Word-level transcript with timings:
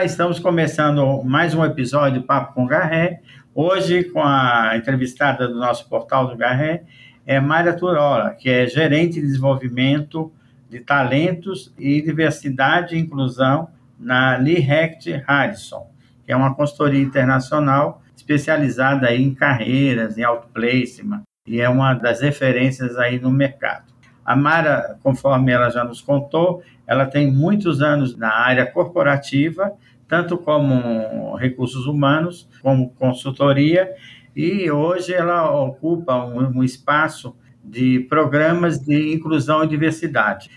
Olá, 0.00 0.06
estamos 0.06 0.38
começando 0.38 1.22
mais 1.22 1.54
um 1.54 1.62
episódio 1.62 2.22
do 2.22 2.26
Papo 2.26 2.54
com 2.54 2.64
Garré. 2.64 3.20
Hoje, 3.54 4.04
com 4.04 4.22
a 4.22 4.72
entrevistada 4.74 5.46
do 5.46 5.56
nosso 5.56 5.86
portal 5.90 6.26
do 6.26 6.38
Garré, 6.38 6.84
é 7.26 7.38
Mayra 7.38 7.76
Turola, 7.76 8.30
que 8.30 8.48
é 8.48 8.66
gerente 8.66 9.20
de 9.20 9.26
desenvolvimento 9.26 10.32
de 10.70 10.80
talentos 10.80 11.70
e 11.78 12.00
diversidade 12.00 12.96
e 12.96 12.98
inclusão 12.98 13.68
na 13.98 14.38
Lee 14.38 14.66
Hecht 14.66 15.22
Harrison, 15.28 15.86
que 16.24 16.32
é 16.32 16.36
uma 16.36 16.54
consultoria 16.54 17.02
internacional 17.02 18.00
especializada 18.16 19.06
aí 19.06 19.22
em 19.22 19.34
carreiras, 19.34 20.16
em 20.16 20.24
outplacement, 20.24 21.24
e 21.46 21.60
é 21.60 21.68
uma 21.68 21.92
das 21.92 22.22
referências 22.22 22.96
aí 22.96 23.20
no 23.20 23.30
mercado. 23.30 23.92
A 24.24 24.34
Mara, 24.34 24.96
conforme 25.02 25.52
ela 25.52 25.68
já 25.68 25.84
nos 25.84 26.00
contou, 26.00 26.62
ela 26.86 27.06
tem 27.06 27.30
muitos 27.30 27.82
anos 27.82 28.16
na 28.16 28.34
área 28.34 28.64
corporativa, 28.64 29.72
tanto 30.10 30.36
como 30.36 31.36
recursos 31.36 31.86
humanos, 31.86 32.48
como 32.60 32.90
consultoria, 32.90 33.94
e 34.34 34.68
hoje 34.68 35.14
ela 35.14 35.50
ocupa 35.50 36.24
um, 36.24 36.58
um 36.58 36.64
espaço 36.64 37.36
de 37.64 38.00
programas 38.00 38.80
de 38.80 39.14
inclusão 39.14 39.62
e 39.62 39.68
diversidade. 39.68 40.50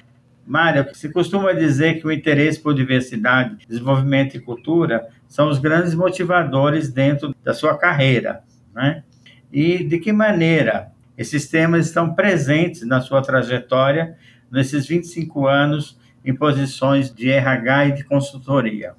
Mária, 0.46 0.90
se 0.94 1.10
costuma 1.10 1.54
dizer 1.54 2.00
que 2.00 2.08
o 2.08 2.12
interesse 2.12 2.60
por 2.60 2.74
diversidade, 2.74 3.66
desenvolvimento 3.68 4.36
e 4.36 4.40
cultura 4.40 5.08
são 5.28 5.50
os 5.50 5.60
grandes 5.60 5.94
motivadores 5.94 6.92
dentro 6.92 7.34
da 7.44 7.54
sua 7.54 7.78
carreira, 7.78 8.44
né? 8.74 9.04
E 9.52 9.84
de 9.84 10.00
que 10.00 10.12
maneira 10.12 10.92
esses 11.16 11.48
temas 11.48 11.86
estão 11.86 12.16
presentes 12.16 12.86
na 12.86 13.00
sua 13.00 13.22
trajetória 13.22 14.18
nesses 14.52 14.88
25 14.88 15.48
anos 15.48 15.98
em 16.26 16.36
posições 16.36 17.14
de 17.14 17.30
RH 17.30 17.86
e 17.86 17.92
de 17.94 18.04
consultoria. 18.04 18.96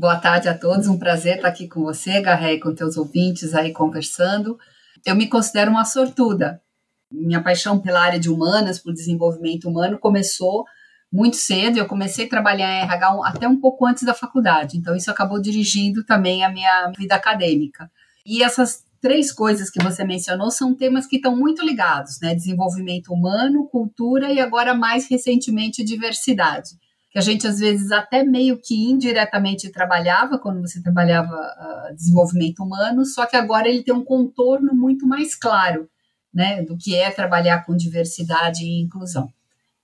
Boa 0.00 0.14
tarde 0.14 0.48
a 0.48 0.56
todos, 0.56 0.86
um 0.86 0.96
prazer 0.96 1.38
estar 1.38 1.48
aqui 1.48 1.66
com 1.66 1.82
você, 1.82 2.20
Garré, 2.20 2.52
e 2.52 2.60
com 2.60 2.72
teus 2.72 2.96
ouvintes 2.96 3.52
aí 3.52 3.72
conversando. 3.72 4.56
Eu 5.04 5.16
me 5.16 5.26
considero 5.26 5.72
uma 5.72 5.84
sortuda. 5.84 6.62
Minha 7.10 7.42
paixão 7.42 7.80
pela 7.80 8.00
área 8.00 8.20
de 8.20 8.30
humanas, 8.30 8.78
por 8.78 8.92
desenvolvimento 8.92 9.68
humano, 9.68 9.98
começou 9.98 10.64
muito 11.12 11.36
cedo. 11.36 11.78
Eu 11.78 11.86
comecei 11.88 12.26
a 12.26 12.28
trabalhar 12.28 12.70
em 12.70 12.84
RH 12.84 13.22
até 13.24 13.48
um 13.48 13.58
pouco 13.58 13.84
antes 13.86 14.04
da 14.04 14.14
faculdade, 14.14 14.78
então 14.78 14.94
isso 14.94 15.10
acabou 15.10 15.42
dirigindo 15.42 16.04
também 16.04 16.44
a 16.44 16.48
minha 16.48 16.92
vida 16.96 17.16
acadêmica. 17.16 17.90
E 18.24 18.40
essas 18.40 18.84
três 19.00 19.32
coisas 19.32 19.68
que 19.68 19.82
você 19.82 20.04
mencionou 20.04 20.52
são 20.52 20.76
temas 20.76 21.08
que 21.08 21.16
estão 21.16 21.36
muito 21.36 21.66
ligados, 21.66 22.20
né? 22.22 22.36
Desenvolvimento 22.36 23.12
humano, 23.12 23.68
cultura 23.68 24.32
e 24.32 24.38
agora 24.38 24.74
mais 24.74 25.10
recentemente 25.10 25.82
diversidade. 25.82 26.76
Que 27.18 27.20
a 27.20 27.24
gente 27.24 27.48
às 27.48 27.58
vezes 27.58 27.90
até 27.90 28.22
meio 28.22 28.60
que 28.62 28.88
indiretamente 28.88 29.72
trabalhava 29.72 30.38
quando 30.38 30.60
você 30.60 30.80
trabalhava 30.80 31.34
uh, 31.34 31.92
desenvolvimento 31.96 32.62
humano, 32.62 33.04
só 33.04 33.26
que 33.26 33.36
agora 33.36 33.68
ele 33.68 33.82
tem 33.82 33.92
um 33.92 34.04
contorno 34.04 34.72
muito 34.72 35.04
mais 35.04 35.34
claro, 35.34 35.90
né? 36.32 36.62
Do 36.62 36.78
que 36.78 36.94
é 36.94 37.10
trabalhar 37.10 37.66
com 37.66 37.74
diversidade 37.74 38.64
e 38.64 38.80
inclusão. 38.80 39.28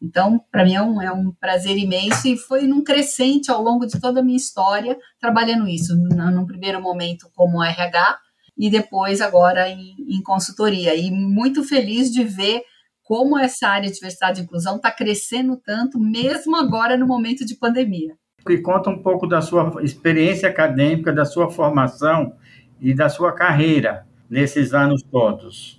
Então, 0.01 0.41
para 0.49 0.63
mim 0.65 0.75
é 0.75 0.83
um, 0.83 1.03
é 1.03 1.11
um 1.11 1.33
prazer 1.33 1.77
imenso 1.77 2.29
e 2.29 2.37
foi 2.37 2.69
num 2.69 2.85
crescente 2.85 3.51
ao 3.51 3.61
longo 3.61 3.85
de 3.85 3.99
toda 3.99 4.21
a 4.21 4.23
minha 4.23 4.37
história 4.37 4.97
trabalhando 5.21 5.67
isso, 5.67 5.97
num 5.97 6.47
primeiro 6.47 6.81
momento 6.81 7.29
como 7.35 7.65
RH, 7.65 8.17
e 8.57 8.71
depois 8.71 9.21
agora 9.21 9.69
em, 9.69 9.97
em 10.09 10.23
consultoria. 10.23 10.95
E 10.95 11.11
muito 11.11 11.65
feliz 11.65 12.13
de 12.13 12.23
ver 12.23 12.63
como 13.05 13.39
essa 13.39 13.69
área 13.69 13.89
de 13.89 13.95
diversidade 13.95 14.41
e 14.41 14.45
inclusão 14.45 14.77
está 14.77 14.91
crescendo 14.91 15.57
tanto, 15.57 16.01
mesmo 16.01 16.57
agora 16.57 16.97
no 16.97 17.07
momento 17.07 17.45
de 17.45 17.55
pandemia. 17.55 18.17
E 18.49 18.59
conta 18.59 18.91
um 18.91 19.03
pouco 19.03 19.27
da 19.27 19.41
sua 19.41 19.83
experiência 19.83 20.49
acadêmica, 20.49 21.13
da 21.13 21.25
sua 21.25 21.51
formação 21.51 22.35
e 22.81 22.95
da 22.95 23.09
sua 23.09 23.33
carreira 23.33 24.07
nesses 24.29 24.73
anos 24.73 25.03
todos. 25.03 25.77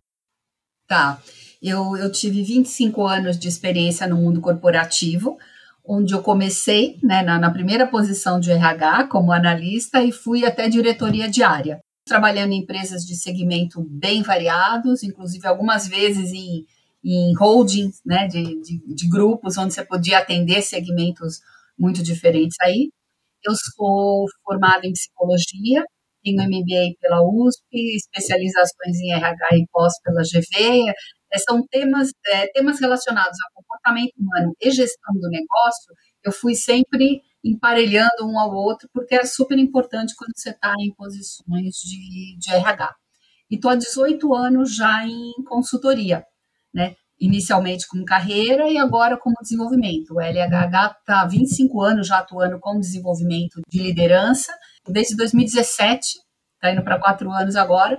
Tá. 0.88 1.20
Eu, 1.62 1.98
eu 1.98 2.12
tive 2.12 2.44
25 2.44 3.06
anos 3.06 3.40
de 3.40 3.48
experiência 3.48 4.08
no 4.08 4.18
mundo 4.18 4.40
corporativo, 4.40 5.38
onde 5.84 6.14
eu 6.14 6.22
comecei 6.22 6.98
né, 7.02 7.24
na, 7.24 7.40
na 7.40 7.50
primeira 7.50 7.88
posição 7.88 8.40
de 8.40 8.52
RH 8.52 9.08
como 9.08 9.32
analista 9.32 10.04
e 10.04 10.12
fui 10.12 10.46
até 10.46 10.70
diretoria 10.70 11.28
diária 11.28 11.80
trabalhando 12.08 12.54
em 12.54 12.60
empresas 12.60 13.04
de 13.04 13.16
segmento 13.16 13.82
bem 13.90 14.22
variados, 14.22 15.02
inclusive 15.02 15.48
algumas 15.48 15.88
vezes 15.88 16.32
em, 16.32 16.64
em 17.06 17.36
holdings, 17.36 18.02
né, 18.04 18.28
de, 18.28 18.60
de, 18.62 18.96
de, 18.96 19.10
grupos 19.10 19.58
onde 19.58 19.74
você 19.74 19.86
podia 19.86 20.18
atender 20.18 20.64
segmentos 20.64 21.40
muito 21.78 22.02
diferentes 22.02 22.58
aí. 22.62 22.90
Eu 23.44 23.54
sou 23.56 24.26
formada 24.44 24.88
em 24.88 24.92
psicologia, 24.92 25.86
tenho 26.24 26.42
MBA 26.42 26.96
pela 27.00 27.22
USP, 27.22 27.96
especializações 27.96 28.98
em 29.00 29.14
RH 29.14 29.48
e 29.54 29.68
pós 29.72 29.94
pela 30.02 30.22
GV. 30.22 30.92
É, 31.32 31.38
são 31.38 31.64
temas, 31.68 32.10
é, 32.28 32.48
temas 32.48 32.80
relacionados 32.80 33.38
ao 33.46 33.62
comportamento 33.62 34.14
humano 34.18 34.54
e 34.60 34.72
gestão 34.72 35.14
do 35.14 35.30
negócio. 35.30 35.94
Eu 36.24 36.32
fui 36.32 36.56
sempre 36.56 37.22
emparelhando 37.44 38.26
um 38.26 38.40
ao 38.40 38.52
outro, 38.52 38.90
porque 38.92 39.14
é 39.14 39.26
super 39.26 39.60
importante 39.60 40.16
quando 40.18 40.32
você 40.36 40.50
está 40.50 40.74
em 40.80 40.92
posições 40.96 41.76
de, 41.76 42.38
de 42.40 42.52
RH. 42.52 42.96
E 43.52 43.56
estou 43.56 43.70
há 43.70 43.76
18 43.76 44.34
anos 44.34 44.76
já 44.76 45.06
em 45.06 45.32
consultoria, 45.48 46.26
né? 46.76 46.94
Inicialmente 47.18 47.88
como 47.88 48.04
carreira 48.04 48.70
e 48.70 48.78
agora 48.78 49.18
como 49.18 49.38
desenvolvimento. 49.42 50.16
O 50.16 50.20
LHH 50.20 50.98
está 51.00 51.22
há 51.22 51.26
25 51.26 51.82
anos 51.82 52.08
já 52.08 52.18
atuando 52.18 52.60
com 52.60 52.78
desenvolvimento 52.78 53.62
de 53.70 53.82
liderança, 53.82 54.54
desde 54.86 55.16
2017, 55.16 56.20
está 56.56 56.74
indo 56.74 56.84
para 56.84 57.00
quatro 57.00 57.32
anos 57.32 57.56
agora, 57.56 57.98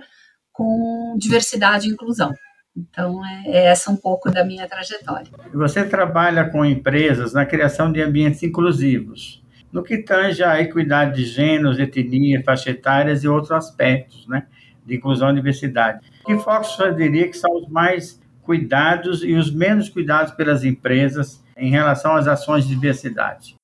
com 0.53 1.17
diversidade 1.19 1.89
e 1.89 1.93
inclusão. 1.93 2.33
Então, 2.77 3.25
é, 3.25 3.49
é 3.49 3.65
essa 3.69 3.91
um 3.91 3.97
pouco 3.97 4.31
da 4.31 4.45
minha 4.45 4.69
trajetória. 4.69 5.31
Você 5.55 5.83
trabalha 5.89 6.51
com 6.51 6.63
empresas 6.63 7.33
na 7.33 7.47
criação 7.47 7.91
de 7.91 8.03
ambientes 8.03 8.43
inclusivos, 8.43 9.43
no 9.73 9.83
que 9.83 9.97
tange 9.99 10.45
a 10.45 10.61
equidade 10.61 11.17
de 11.17 11.25
gêneros, 11.25 11.79
etnia, 11.79 12.43
faixa 12.45 12.71
etárias 12.71 13.25
e 13.25 13.29
outros 13.29 13.53
aspectos, 13.53 14.29
né, 14.29 14.47
de 14.85 14.97
inclusão 14.97 15.31
e 15.31 15.35
diversidade. 15.35 16.01
Que 16.25 16.37
focos 16.39 16.77
você 16.77 16.93
diria 16.93 17.29
que 17.29 17.37
são 17.37 17.55
os 17.57 17.67
mais 17.69 18.21
cuidados 18.47 19.23
e 19.23 19.35
os 19.35 19.53
menos 19.53 19.89
cuidados 19.89 20.33
pelas 20.33 20.65
empresas 20.65 21.43
em 21.57 21.71
relação 21.71 22.17
às 22.17 22.27
ações 22.27 22.67
de 22.67 22.75
diversidade? 22.75 23.57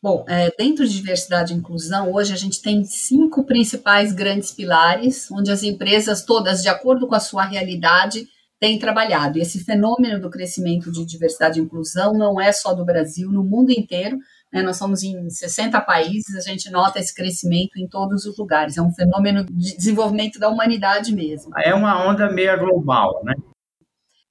Bom, 0.00 0.24
é, 0.28 0.52
dentro 0.56 0.86
de 0.86 0.94
diversidade 0.94 1.52
e 1.52 1.56
inclusão, 1.56 2.12
hoje 2.12 2.32
a 2.32 2.36
gente 2.36 2.62
tem 2.62 2.84
cinco 2.84 3.44
principais 3.44 4.12
grandes 4.12 4.52
pilares, 4.52 5.28
onde 5.32 5.50
as 5.50 5.64
empresas 5.64 6.22
todas, 6.22 6.62
de 6.62 6.68
acordo 6.68 7.08
com 7.08 7.16
a 7.16 7.20
sua 7.20 7.44
realidade, 7.44 8.28
têm 8.60 8.78
trabalhado. 8.78 9.38
E 9.38 9.42
esse 9.42 9.64
fenômeno 9.64 10.20
do 10.20 10.30
crescimento 10.30 10.92
de 10.92 11.04
diversidade 11.04 11.58
e 11.58 11.62
inclusão 11.62 12.12
não 12.12 12.40
é 12.40 12.52
só 12.52 12.74
do 12.74 12.84
Brasil, 12.84 13.30
no 13.32 13.42
mundo 13.42 13.70
inteiro. 13.70 14.18
Né, 14.52 14.62
nós 14.62 14.76
somos 14.76 15.02
em 15.02 15.28
60 15.28 15.80
países, 15.80 16.34
a 16.36 16.40
gente 16.40 16.70
nota 16.70 16.98
esse 16.98 17.14
crescimento 17.14 17.76
em 17.76 17.86
todos 17.88 18.24
os 18.24 18.38
lugares. 18.38 18.78
É 18.78 18.82
um 18.82 18.92
fenômeno 18.92 19.44
de 19.44 19.76
desenvolvimento 19.76 20.38
da 20.38 20.48
humanidade 20.48 21.12
mesmo. 21.12 21.50
É 21.58 21.74
uma 21.74 22.08
onda 22.08 22.30
meio 22.30 22.56
global, 22.58 23.20
né? 23.24 23.34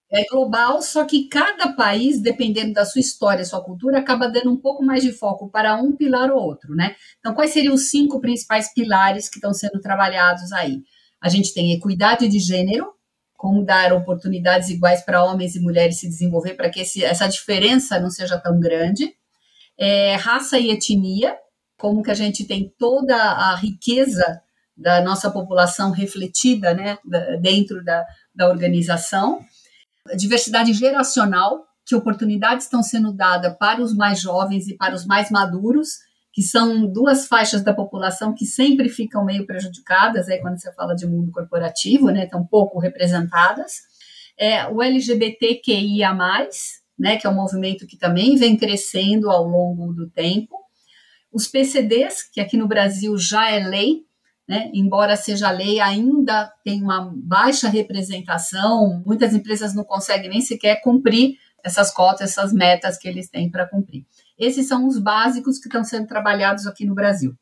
É 0.10 0.24
global, 0.26 0.82
só 0.82 1.04
que 1.04 1.28
cada 1.28 1.74
país, 1.74 2.22
dependendo 2.22 2.74
da 2.74 2.86
sua 2.86 3.02
história, 3.02 3.44
sua 3.44 3.64
cultura, 3.64 4.00
acaba 4.00 4.30
dando 4.30 4.52
um 4.52 4.58
pouco 4.58 4.84
mais 4.84 5.04
de 5.04 5.12
foco 5.12 5.50
para 5.50 5.76
um 5.76 5.96
pilar 5.96 6.32
ou 6.32 6.42
outro, 6.42 6.74
né? 6.74 6.96
Então, 7.20 7.34
quais 7.34 7.52
seriam 7.52 7.74
os 7.74 7.90
cinco 7.90 8.22
principais 8.22 8.74
pilares 8.74 9.28
que 9.28 9.38
estão 9.38 9.54
sendo 9.54 9.82
trabalhados 9.82 10.52
aí? 10.54 10.82
A 11.22 11.28
gente 11.28 11.54
tem 11.54 11.74
equidade 11.74 12.28
de 12.28 12.40
gênero, 12.40 12.94
como 13.36 13.66
dar 13.66 13.92
oportunidades 13.92 14.70
iguais 14.70 15.02
para 15.02 15.24
homens 15.24 15.56
e 15.56 15.60
mulheres 15.60 16.00
se 16.00 16.08
desenvolver, 16.08 16.54
para 16.54 16.70
que 16.70 16.80
esse, 16.80 17.04
essa 17.04 17.28
diferença 17.28 18.00
não 18.00 18.10
seja 18.10 18.38
tão 18.40 18.60
grande. 18.60 19.14
É, 19.78 20.16
raça 20.16 20.58
e 20.58 20.72
etnia, 20.72 21.36
como 21.78 22.02
que 22.02 22.10
a 22.10 22.16
gente 22.16 22.46
tem 22.46 22.74
toda 22.80 23.16
a 23.16 23.56
riqueza 23.56 24.42
da 24.76 25.02
nossa 25.02 25.30
população 25.30 25.92
refletida 25.92 26.74
né, 26.74 26.98
dentro 27.42 27.84
da, 27.84 28.06
da 28.34 28.48
organização 28.48 29.46
diversidade 30.16 30.74
geracional, 30.74 31.66
que 31.86 31.96
oportunidades 31.96 32.66
estão 32.66 32.84
sendo 32.84 33.14
dadas 33.14 33.56
para 33.58 33.82
os 33.82 33.96
mais 33.96 34.20
jovens 34.20 34.68
e 34.68 34.76
para 34.76 34.94
os 34.94 35.06
mais 35.06 35.32
maduros, 35.32 36.00
que 36.34 36.44
são 36.44 36.86
duas 36.86 37.28
faixas 37.28 37.64
da 37.64 37.74
população 37.74 38.34
que 38.34 38.46
sempre 38.46 38.90
ficam 38.90 39.26
meio 39.26 39.48
prejudicadas, 39.48 40.28
aí 40.28 40.40
quando 40.40 40.60
você 40.60 40.72
fala 40.74 40.94
de 40.94 41.08
mundo 41.08 41.32
corporativo, 41.32 42.10
né, 42.12 42.26
estão 42.26 42.46
pouco 42.46 42.78
representadas. 42.78 43.82
É, 44.38 44.68
o 44.68 44.84
LGBTQIA+, 44.84 46.16
né, 47.00 47.18
que 47.18 47.26
é 47.26 47.30
um 47.30 47.36
movimento 47.36 47.88
que 47.88 47.98
também 47.98 48.36
vem 48.36 48.56
crescendo 48.56 49.32
ao 49.32 49.46
longo 49.46 49.94
do 49.94 50.10
tempo. 50.10 50.56
Os 51.32 51.48
PCDs, 51.48 52.24
que 52.32 52.40
aqui 52.40 52.58
no 52.58 52.68
Brasil 52.68 53.18
já 53.18 53.50
é 53.50 53.66
lei, 53.66 54.07
né? 54.48 54.72
Embora 54.74 55.16
seja 55.16 55.52
lei, 55.52 55.80
ainda 55.80 56.52
tem 56.64 56.82
uma 56.82 57.12
baixa 57.14 57.68
representação, 57.68 59.04
muitas 59.06 59.34
empresas 59.34 59.76
não 59.76 59.84
conseguem 59.84 60.30
nem 60.30 60.42
sequer 60.42 60.80
cumprir 60.82 61.38
essas 61.64 61.92
cotas, 61.92 62.32
essas 62.32 62.54
metas 62.54 62.98
que 62.98 63.08
eles 63.08 63.30
têm 63.30 63.52
para 63.52 63.68
cumprir. 63.68 64.06
Esses 64.40 64.68
são 64.68 64.88
os 64.88 64.98
básicos 64.98 65.60
que 65.60 65.68
estão 65.68 65.84
sendo 65.84 66.08
trabalhados 66.08 66.66
aqui 66.66 66.86
no 66.86 66.96
Brasil. 66.96 67.36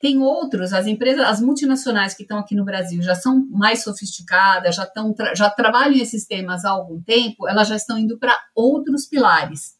Tem 0.00 0.18
outros, 0.18 0.72
as 0.72 0.86
empresas, 0.86 1.26
as 1.26 1.42
multinacionais 1.42 2.14
que 2.14 2.22
estão 2.22 2.38
aqui 2.38 2.54
no 2.54 2.64
Brasil 2.64 3.02
já 3.02 3.14
são 3.14 3.46
mais 3.50 3.82
sofisticadas, 3.82 4.74
já, 4.74 4.84
estão, 4.84 5.14
já 5.36 5.50
trabalham 5.50 6.00
esses 6.00 6.26
temas 6.26 6.64
há 6.64 6.70
algum 6.70 7.02
tempo, 7.02 7.46
elas 7.46 7.68
já 7.68 7.76
estão 7.76 7.98
indo 7.98 8.18
para 8.18 8.34
outros 8.54 9.04
pilares, 9.06 9.74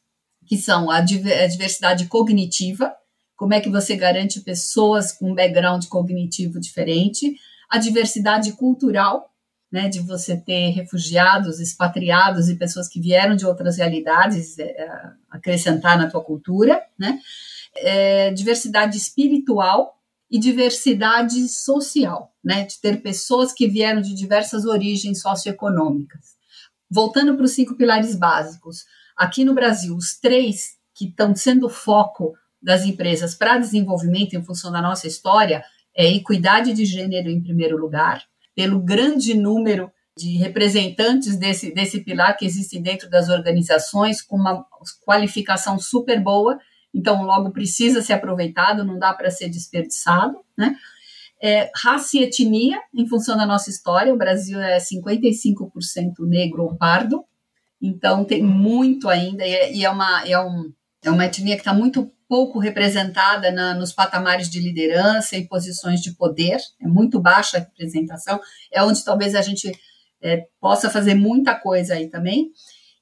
que 0.47 0.59
são 0.59 0.91
a 0.91 1.01
diversidade 1.01 2.07
cognitiva, 2.07 2.93
como 3.41 3.55
é 3.55 3.61
que 3.63 3.71
você 3.71 3.97
garante 3.97 4.43
pessoas 4.43 5.13
com 5.13 5.31
um 5.31 5.35
background 5.35 5.87
cognitivo 5.87 6.61
diferente, 6.61 7.41
a 7.71 7.79
diversidade 7.79 8.53
cultural, 8.53 9.33
né, 9.73 9.89
de 9.89 9.99
você 10.01 10.37
ter 10.37 10.69
refugiados, 10.73 11.59
expatriados 11.59 12.51
e 12.51 12.57
pessoas 12.57 12.87
que 12.87 13.01
vieram 13.01 13.35
de 13.35 13.47
outras 13.47 13.79
realidades 13.79 14.59
é, 14.59 14.87
acrescentar 15.31 15.97
na 15.97 16.11
tua 16.11 16.23
cultura, 16.23 16.83
né, 16.99 17.19
é, 17.77 18.31
diversidade 18.31 18.99
espiritual, 18.99 19.97
e 20.31 20.39
diversidade 20.39 21.49
social, 21.49 22.35
né, 22.45 22.67
de 22.67 22.79
ter 22.79 23.01
pessoas 23.01 23.55
que 23.55 23.67
vieram 23.67 24.03
de 24.03 24.15
diversas 24.15 24.67
origens 24.67 25.23
socioeconômicas. 25.23 26.37
Voltando 26.91 27.35
para 27.35 27.47
os 27.47 27.53
cinco 27.53 27.75
pilares 27.75 28.15
básicos, 28.15 28.85
aqui 29.17 29.47
no 29.47 29.55
Brasil, 29.55 29.97
os 29.97 30.19
três 30.19 30.77
que 30.95 31.07
estão 31.07 31.35
sendo 31.35 31.71
foco 31.71 32.35
das 32.63 32.85
empresas 32.85 33.35
para 33.35 33.59
desenvolvimento 33.59 34.35
em 34.35 34.45
função 34.45 34.71
da 34.71 34.83
nossa 34.83 35.07
história 35.07 35.65
é 35.97 36.07
equidade 36.13 36.73
de 36.73 36.85
gênero 36.85 37.31
em 37.31 37.43
primeiro 37.43 37.77
lugar, 37.77 38.23
pelo 38.55 38.81
grande 38.81 39.35
número 39.35 39.91
de 40.17 40.37
representantes 40.37 41.37
desse, 41.37 41.73
desse 41.73 42.01
pilar 42.05 42.37
que 42.37 42.45
existem 42.45 42.83
dentro 42.83 43.09
das 43.09 43.29
organizações, 43.29 44.21
com 44.21 44.37
uma 44.37 44.65
qualificação 45.05 45.79
super 45.79 46.21
boa 46.21 46.59
então 46.95 47.23
logo 47.23 47.51
precisa 47.51 48.03
ser 48.03 48.15
aproveitado, 48.15 48.85
não 48.85 48.99
dá 48.99 49.13
para 49.15 49.31
ser 49.31 49.49
desperdiçado, 49.49 50.37
né? 50.57 50.77
É, 51.43 51.71
raça 51.75 52.19
e 52.19 52.25
etnia, 52.25 52.79
em 52.95 53.09
função 53.09 53.35
da 53.35 53.47
nossa 53.47 53.71
história, 53.71 54.13
o 54.13 54.19
Brasil 54.19 54.61
é 54.61 54.77
55% 54.77 56.27
negro 56.27 56.65
ou 56.65 56.77
pardo, 56.77 57.25
então 57.81 58.27
tem 58.27 58.43
muito 58.43 59.09
ainda, 59.09 59.47
e 59.47 59.55
é, 59.55 59.73
e 59.73 59.85
é 59.85 59.91
uma, 59.91 60.29
é, 60.29 60.39
um, 60.39 60.71
é 61.03 61.11
uma 61.11 61.25
etnia 61.25 61.55
que 61.55 61.63
está 61.63 61.73
muito 61.73 62.13
pouco 62.31 62.61
representada 62.61 63.51
na, 63.51 63.75
nos 63.75 63.93
patamares 63.93 64.49
de 64.49 64.61
liderança 64.61 65.37
e 65.37 65.49
posições 65.49 66.01
de 66.01 66.13
poder, 66.13 66.59
é 66.81 66.87
muito 66.87 67.21
baixa 67.21 67.57
a 67.57 67.61
representação, 67.61 68.41
é 68.73 68.81
onde 68.85 69.05
talvez 69.05 69.35
a 69.35 69.43
gente 69.43 69.73
é, 70.23 70.47
possa 70.61 70.89
fazer 70.89 71.17
muita 71.17 71.57
coisa 71.57 71.95
aí 71.95 72.09
também. 72.09 72.53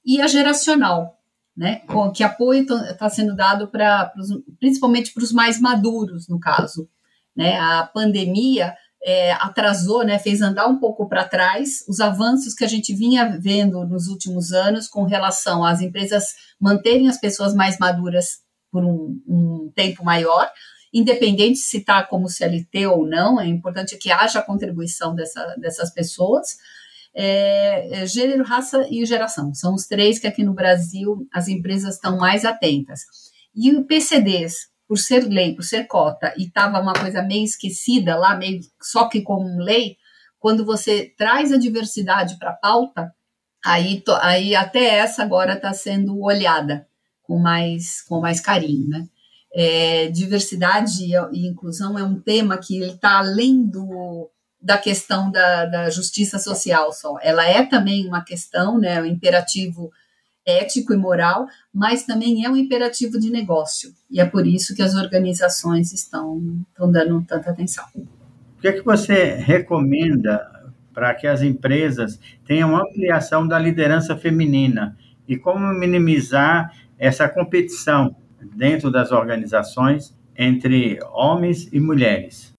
E 0.03 0.19
a 0.23 0.27
geracional, 0.27 1.19
né? 1.55 1.83
Que 2.15 2.25
apoio 2.25 2.63
está 2.63 3.11
sendo 3.11 3.37
dado 3.37 3.69
para, 3.69 4.11
principalmente 4.59 5.13
para 5.13 5.23
os 5.23 5.33
mais 5.33 5.61
maduros, 5.61 6.27
no 6.27 6.41
caso, 6.41 6.89
né? 7.37 7.59
A 7.59 7.83
pandemia 7.83 8.75
é, 9.05 9.33
atrasou, 9.33 10.05
né? 10.05 10.19
Fez 10.19 10.41
andar 10.41 10.67
um 10.69 10.79
pouco 10.79 11.07
para 11.07 11.29
trás 11.29 11.85
os 11.87 12.01
avanços 12.01 12.55
que 12.55 12.65
a 12.65 12.69
gente 12.69 12.95
vinha 12.95 13.39
vendo 13.39 13.85
nos 13.85 14.07
últimos 14.07 14.53
anos 14.53 14.89
com 14.89 15.05
relação 15.05 15.63
às 15.63 15.83
empresas 15.83 16.33
manterem 16.59 17.11
as 17.11 17.21
pessoas 17.21 17.55
mais 17.55 17.79
maduras 17.79 18.48
por 18.71 18.85
um, 18.85 19.21
um 19.27 19.73
tempo 19.75 20.05
maior, 20.05 20.51
independente 20.93 21.59
se 21.59 21.79
está 21.79 22.03
como 22.03 22.29
CLT 22.29 22.87
ou 22.87 23.07
não, 23.07 23.41
é 23.41 23.47
importante 23.47 23.97
que 23.97 24.11
haja 24.11 24.39
a 24.39 24.45
contribuição 24.45 25.15
dessa, 25.15 25.55
dessas 25.57 25.93
pessoas 25.93 26.57
é, 27.15 28.03
é, 28.03 28.07
gênero, 28.07 28.45
raça 28.45 28.87
e 28.91 29.05
geração. 29.05 29.53
São 29.55 29.75
os 29.75 29.87
três 29.87 30.19
que 30.19 30.27
aqui 30.27 30.43
no 30.43 30.55
Brasil 30.55 31.27
as 31.33 31.49
empresas 31.49 31.95
estão 31.95 32.17
mais 32.17 32.45
atentas. 32.45 33.01
E 33.55 33.75
o 33.75 33.85
PCDs, 33.85 34.69
por 34.87 34.99
ser 34.99 35.27
lei, 35.27 35.55
por 35.55 35.65
ser 35.65 35.87
cota, 35.87 36.33
e 36.37 36.45
estava 36.45 36.81
uma 36.81 36.95
coisa 36.95 37.23
meio 37.23 37.45
esquecida 37.45 38.17
lá, 38.17 38.37
meio 38.37 38.61
só 38.81 39.09
que 39.09 39.21
como 39.23 39.59
lei, 39.59 39.97
quando 40.39 40.65
você 40.65 41.13
traz 41.19 41.53
a 41.53 41.59
diversidade 41.59 42.39
para 42.39 42.51
a 42.51 42.57
pauta, 42.57 43.13
aí, 43.65 44.03
aí 44.23 44.55
até 44.55 44.99
essa 44.99 45.23
agora 45.23 45.55
está 45.55 45.73
sendo 45.73 46.23
olhada 46.23 46.87
com 47.29 47.39
mais, 47.39 48.01
com 48.01 48.21
mais 48.21 48.41
carinho, 48.41 48.89
né? 48.89 49.07
É, 49.55 50.09
diversidade 50.09 51.05
e 51.33 51.47
inclusão 51.47 51.99
é 51.99 52.03
um 52.03 52.19
tema 52.19 52.59
que 52.59 52.83
está 52.83 53.19
além 53.19 53.65
do, 53.65 54.31
da 54.61 54.79
questão 54.79 55.31
da, 55.31 55.67
da 55.67 55.91
justiça 55.91 56.39
social 56.39 56.93
só. 56.93 57.17
Ela 57.23 57.47
é 57.47 57.65
também 57.65 58.07
uma 58.07 58.23
questão, 58.23 58.79
né, 58.79 59.01
um 59.01 59.07
imperativo 59.07 59.91
ético 60.45 60.93
e 60.93 60.97
moral, 60.97 61.47
mas 61.73 62.05
também 62.05 62.45
é 62.45 62.51
um 62.51 62.57
imperativo 62.57 63.19
de 63.19 63.31
negócio. 63.31 63.91
E 64.11 64.21
é 64.21 64.25
por 64.25 64.47
isso 64.47 64.75
que 64.75 64.83
as 64.83 64.95
organizações 64.95 65.93
estão, 65.93 66.63
estão 66.71 66.91
dando 66.91 67.23
tanta 67.23 67.51
atenção. 67.51 67.85
O 67.95 68.61
que 68.61 68.69
é 68.69 68.73
que 68.73 68.83
você 68.83 69.35
recomenda 69.35 70.47
para 70.93 71.15
que 71.15 71.27
as 71.27 71.43
empresas 71.43 72.19
tenham 72.47 72.77
ampliação 72.77 73.47
da 73.47 73.59
liderança 73.59 74.17
feminina 74.17 74.97
e 75.29 75.37
como 75.37 75.73
minimizar 75.75 76.73
essa 76.99 77.29
competição 77.29 78.17
dentro 78.57 78.91
das 78.91 79.13
organizações 79.13 80.17
entre 80.37 80.99
homens 81.13 81.69
e 81.73 81.81
mulheres? 81.81 82.53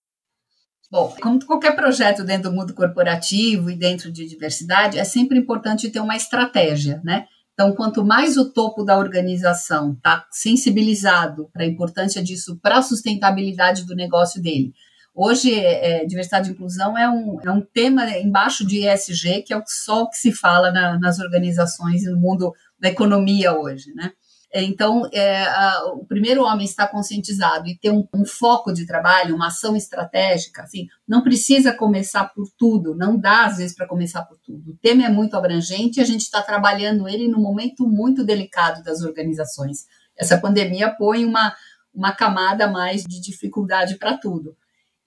Bom, 0.91 1.15
como 1.21 1.45
qualquer 1.45 1.75
projeto 1.75 2.23
dentro 2.23 2.49
do 2.49 2.55
mundo 2.55 2.73
corporativo 2.73 3.69
e 3.69 3.75
dentro 3.75 4.11
de 4.11 4.27
diversidade, 4.27 4.97
é 4.97 5.03
sempre 5.03 5.37
importante 5.37 5.89
ter 5.91 5.99
uma 5.99 6.15
estratégia, 6.15 6.99
né? 7.03 7.25
Então, 7.53 7.73
quanto 7.73 8.03
mais 8.03 8.37
o 8.37 8.51
topo 8.51 8.83
da 8.83 8.97
organização 8.97 9.91
está 9.91 10.25
sensibilizado 10.31 11.49
para 11.53 11.63
a 11.63 11.67
importância 11.67 12.23
disso 12.23 12.57
para 12.61 12.77
a 12.77 12.81
sustentabilidade 12.81 13.85
do 13.85 13.95
negócio 13.95 14.41
dele. 14.41 14.73
Hoje, 15.13 15.53
é, 15.53 16.05
diversidade 16.05 16.49
e 16.49 16.53
inclusão 16.53 16.97
é 16.97 17.09
um, 17.09 17.37
é 17.43 17.51
um 17.51 17.61
tema 17.61 18.09
embaixo 18.17 18.65
de 18.65 18.87
ESG, 18.87 19.43
que 19.43 19.53
é 19.53 19.57
o 19.57 19.63
só 19.67 20.05
que 20.07 20.15
se 20.15 20.31
fala 20.31 20.71
na, 20.71 20.97
nas 20.97 21.19
organizações 21.19 22.03
e 22.03 22.09
no 22.09 22.17
mundo 22.17 22.53
da 22.79 22.87
economia 22.87 23.53
hoje, 23.53 23.93
né? 23.93 24.13
Então, 24.51 25.07
é, 25.13 25.43
a, 25.43 25.91
o 25.93 26.05
primeiro 26.05 26.43
homem 26.43 26.65
está 26.65 26.87
conscientizado 26.87 27.67
e 27.67 27.77
ter 27.77 27.91
um, 27.91 28.07
um, 28.11 28.25
foco 28.25 28.73
de 28.73 28.85
trabalho, 28.85 29.35
uma 29.35 29.47
ação 29.47 29.75
estratégica, 29.75 30.63
assim, 30.63 30.87
não 31.07 31.21
precisa 31.21 31.71
começar 31.71 32.25
por 32.33 32.49
tudo, 32.57 32.95
não 32.95 33.15
dá 33.15 33.45
às 33.45 33.57
vezes 33.57 33.75
para 33.75 33.87
começar 33.87 34.23
por 34.23 34.39
tudo. 34.39 34.71
O 34.71 34.77
tema 34.77 35.05
é 35.05 35.09
muito 35.09 35.37
abrangente 35.37 35.99
e 35.99 36.01
a 36.01 36.05
gente 36.05 36.21
está 36.21 36.41
trabalhando 36.41 37.07
ele 37.07 37.27
num 37.27 37.41
momento 37.41 37.87
muito 37.87 38.23
delicado 38.23 38.83
das 38.83 39.03
organizações. 39.03 39.85
Essa 40.17 40.39
pandemia 40.39 40.89
põe 40.89 41.25
uma, 41.25 41.55
uma 41.93 42.11
camada 42.11 42.67
mais 42.67 43.03
de 43.03 43.21
dificuldade 43.21 43.97
para 43.99 44.17
tudo. 44.17 44.57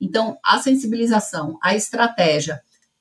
Então, 0.01 0.39
a 0.45 0.59
sensibilização, 0.59 1.59
a 1.61 1.75
estratégia, 1.75 2.61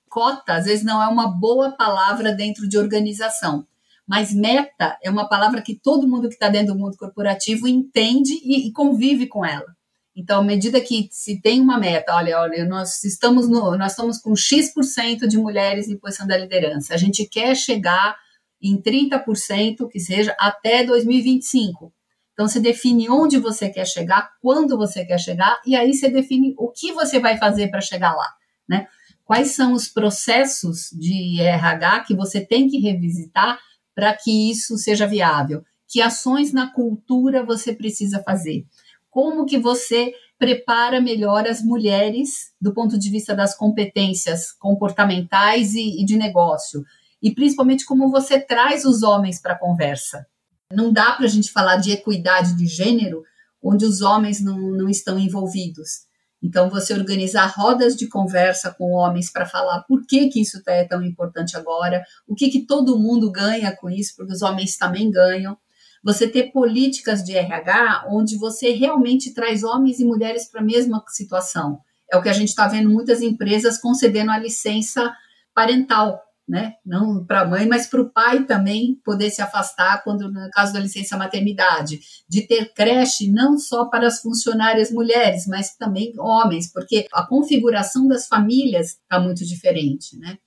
cota, 0.09 0.55
às 0.55 0.65
vezes 0.65 0.83
não 0.83 1.01
é 1.01 1.07
uma 1.07 1.27
boa 1.27 1.71
palavra 1.71 2.33
dentro 2.33 2.67
de 2.67 2.79
organização 2.79 3.67
mas 4.11 4.33
meta 4.33 4.97
é 5.01 5.09
uma 5.09 5.29
palavra 5.29 5.61
que 5.61 5.73
todo 5.73 6.05
mundo 6.05 6.27
que 6.27 6.33
está 6.33 6.49
dentro 6.49 6.73
do 6.73 6.77
mundo 6.77 6.97
corporativo 6.97 7.65
entende 7.65 8.33
e, 8.43 8.67
e, 8.67 8.73
convive 8.73 9.25
com 9.25 9.45
ela. 9.45 9.73
Então, 10.13 10.41
à 10.41 10.43
medida 10.43 10.81
que 10.81 11.07
se 11.09 11.41
tem 11.41 11.61
uma 11.61 11.79
meta, 11.79 12.13
olha, 12.13 12.37
olha, 12.37 12.65
nós 12.65 13.05
estamos 13.05 13.47
no, 13.47 13.77
nós 13.77 13.93
estamos 13.93 14.17
com 14.17 14.35
X% 14.35 15.25
de 15.29 15.37
mulheres 15.37 15.87
em 15.87 15.97
posição 15.97 16.27
da 16.27 16.37
liderança. 16.37 16.93
A 16.93 16.97
gente 16.97 17.25
quer 17.25 17.55
chegar 17.55 18.17
em 18.61 18.81
30%, 18.81 19.87
que 19.89 19.99
seja, 20.01 20.35
até 20.37 20.83
2025. 20.83 21.93
Então, 22.33 22.49
você 22.49 22.59
define 22.59 23.09
onde 23.09 23.37
você 23.37 23.69
quer 23.69 23.87
chegar, 23.87 24.29
quando 24.41 24.75
você 24.77 25.05
quer 25.05 25.19
chegar, 25.21 25.61
e 25.65 25.73
aí 25.73 25.93
você 25.93 26.09
define 26.09 26.53
o 26.57 26.69
que 26.69 26.91
você 26.91 27.17
vai 27.17 27.37
fazer 27.37 27.69
para 27.69 27.79
chegar 27.79 28.13
lá, 28.13 28.27
né? 28.67 28.87
Quais 29.23 29.51
são 29.51 29.71
os 29.71 29.87
processos 29.87 30.89
de 30.91 31.39
RH 31.39 32.01
que 32.01 32.13
você 32.13 32.45
tem 32.45 32.67
que 32.67 32.77
revisitar 32.77 33.57
para 34.01 34.15
que 34.15 34.49
isso 34.49 34.79
seja 34.79 35.05
viável? 35.05 35.63
Que 35.87 36.01
ações 36.01 36.51
na 36.51 36.73
cultura 36.73 37.45
você 37.45 37.71
precisa 37.71 38.23
fazer? 38.23 38.65
Como 39.11 39.45
que 39.45 39.59
você 39.59 40.11
prepara 40.39 40.99
melhor 40.99 41.45
as 41.45 41.61
mulheres 41.61 42.51
do 42.59 42.73
ponto 42.73 42.97
de 42.97 43.11
vista 43.11 43.35
das 43.35 43.55
competências 43.55 44.53
comportamentais 44.53 45.75
e, 45.75 46.01
e 46.01 46.03
de 46.03 46.17
negócio? 46.17 46.83
E 47.21 47.29
principalmente 47.29 47.85
como 47.85 48.09
você 48.09 48.39
traz 48.39 48.85
os 48.85 49.03
homens 49.03 49.39
para 49.39 49.53
a 49.53 49.59
conversa. 49.59 50.25
Não 50.73 50.91
dá 50.91 51.11
para 51.11 51.27
a 51.27 51.29
gente 51.29 51.51
falar 51.51 51.77
de 51.77 51.91
equidade 51.91 52.57
de 52.57 52.65
gênero 52.65 53.23
onde 53.61 53.85
os 53.85 54.01
homens 54.01 54.41
não, 54.41 54.57
não 54.57 54.89
estão 54.89 55.19
envolvidos. 55.19 56.07
Então, 56.41 56.69
você 56.69 56.93
organizar 56.93 57.45
rodas 57.45 57.95
de 57.95 58.07
conversa 58.07 58.73
com 58.75 58.93
homens 58.93 59.31
para 59.31 59.45
falar 59.45 59.83
por 59.83 60.05
que, 60.07 60.27
que 60.27 60.41
isso 60.41 60.61
é 60.67 60.85
tão 60.85 61.03
importante 61.03 61.55
agora, 61.55 62.03
o 62.27 62.33
que, 62.33 62.49
que 62.49 62.65
todo 62.65 62.97
mundo 62.99 63.31
ganha 63.31 63.75
com 63.75 63.89
isso, 63.89 64.15
porque 64.17 64.33
os 64.33 64.41
homens 64.41 64.75
também 64.77 65.11
ganham. 65.11 65.55
Você 66.03 66.27
ter 66.27 66.51
políticas 66.51 67.23
de 67.23 67.35
RH 67.35 68.07
onde 68.09 68.37
você 68.37 68.71
realmente 68.71 69.33
traz 69.35 69.63
homens 69.63 69.99
e 69.99 70.05
mulheres 70.05 70.49
para 70.49 70.61
a 70.61 70.65
mesma 70.65 71.03
situação. 71.09 71.79
É 72.11 72.17
o 72.17 72.21
que 72.23 72.29
a 72.29 72.33
gente 72.33 72.49
está 72.49 72.67
vendo 72.67 72.89
muitas 72.89 73.21
empresas 73.21 73.77
concedendo 73.77 74.31
a 74.31 74.39
licença 74.39 75.13
parental. 75.53 76.19
Né? 76.51 76.73
Não 76.85 77.25
para 77.25 77.41
a 77.41 77.47
mãe, 77.47 77.65
mas 77.65 77.87
para 77.87 78.01
o 78.01 78.09
pai 78.09 78.43
também 78.43 78.99
poder 79.05 79.29
se 79.29 79.41
afastar 79.41 80.03
quando 80.03 80.29
no 80.29 80.49
caso 80.49 80.73
da 80.73 80.81
licença 80.81 81.15
maternidade, 81.15 82.01
de 82.27 82.41
ter 82.45 82.73
creche 82.73 83.31
não 83.31 83.57
só 83.57 83.85
para 83.85 84.05
as 84.05 84.19
funcionárias 84.19 84.91
mulheres, 84.91 85.47
mas 85.47 85.77
também 85.77 86.13
homens, 86.19 86.69
porque 86.69 87.07
a 87.13 87.25
configuração 87.25 88.05
das 88.05 88.27
famílias 88.27 88.97
está 89.01 89.17
muito 89.17 89.45
diferente, 89.45 90.19
né? 90.19 90.37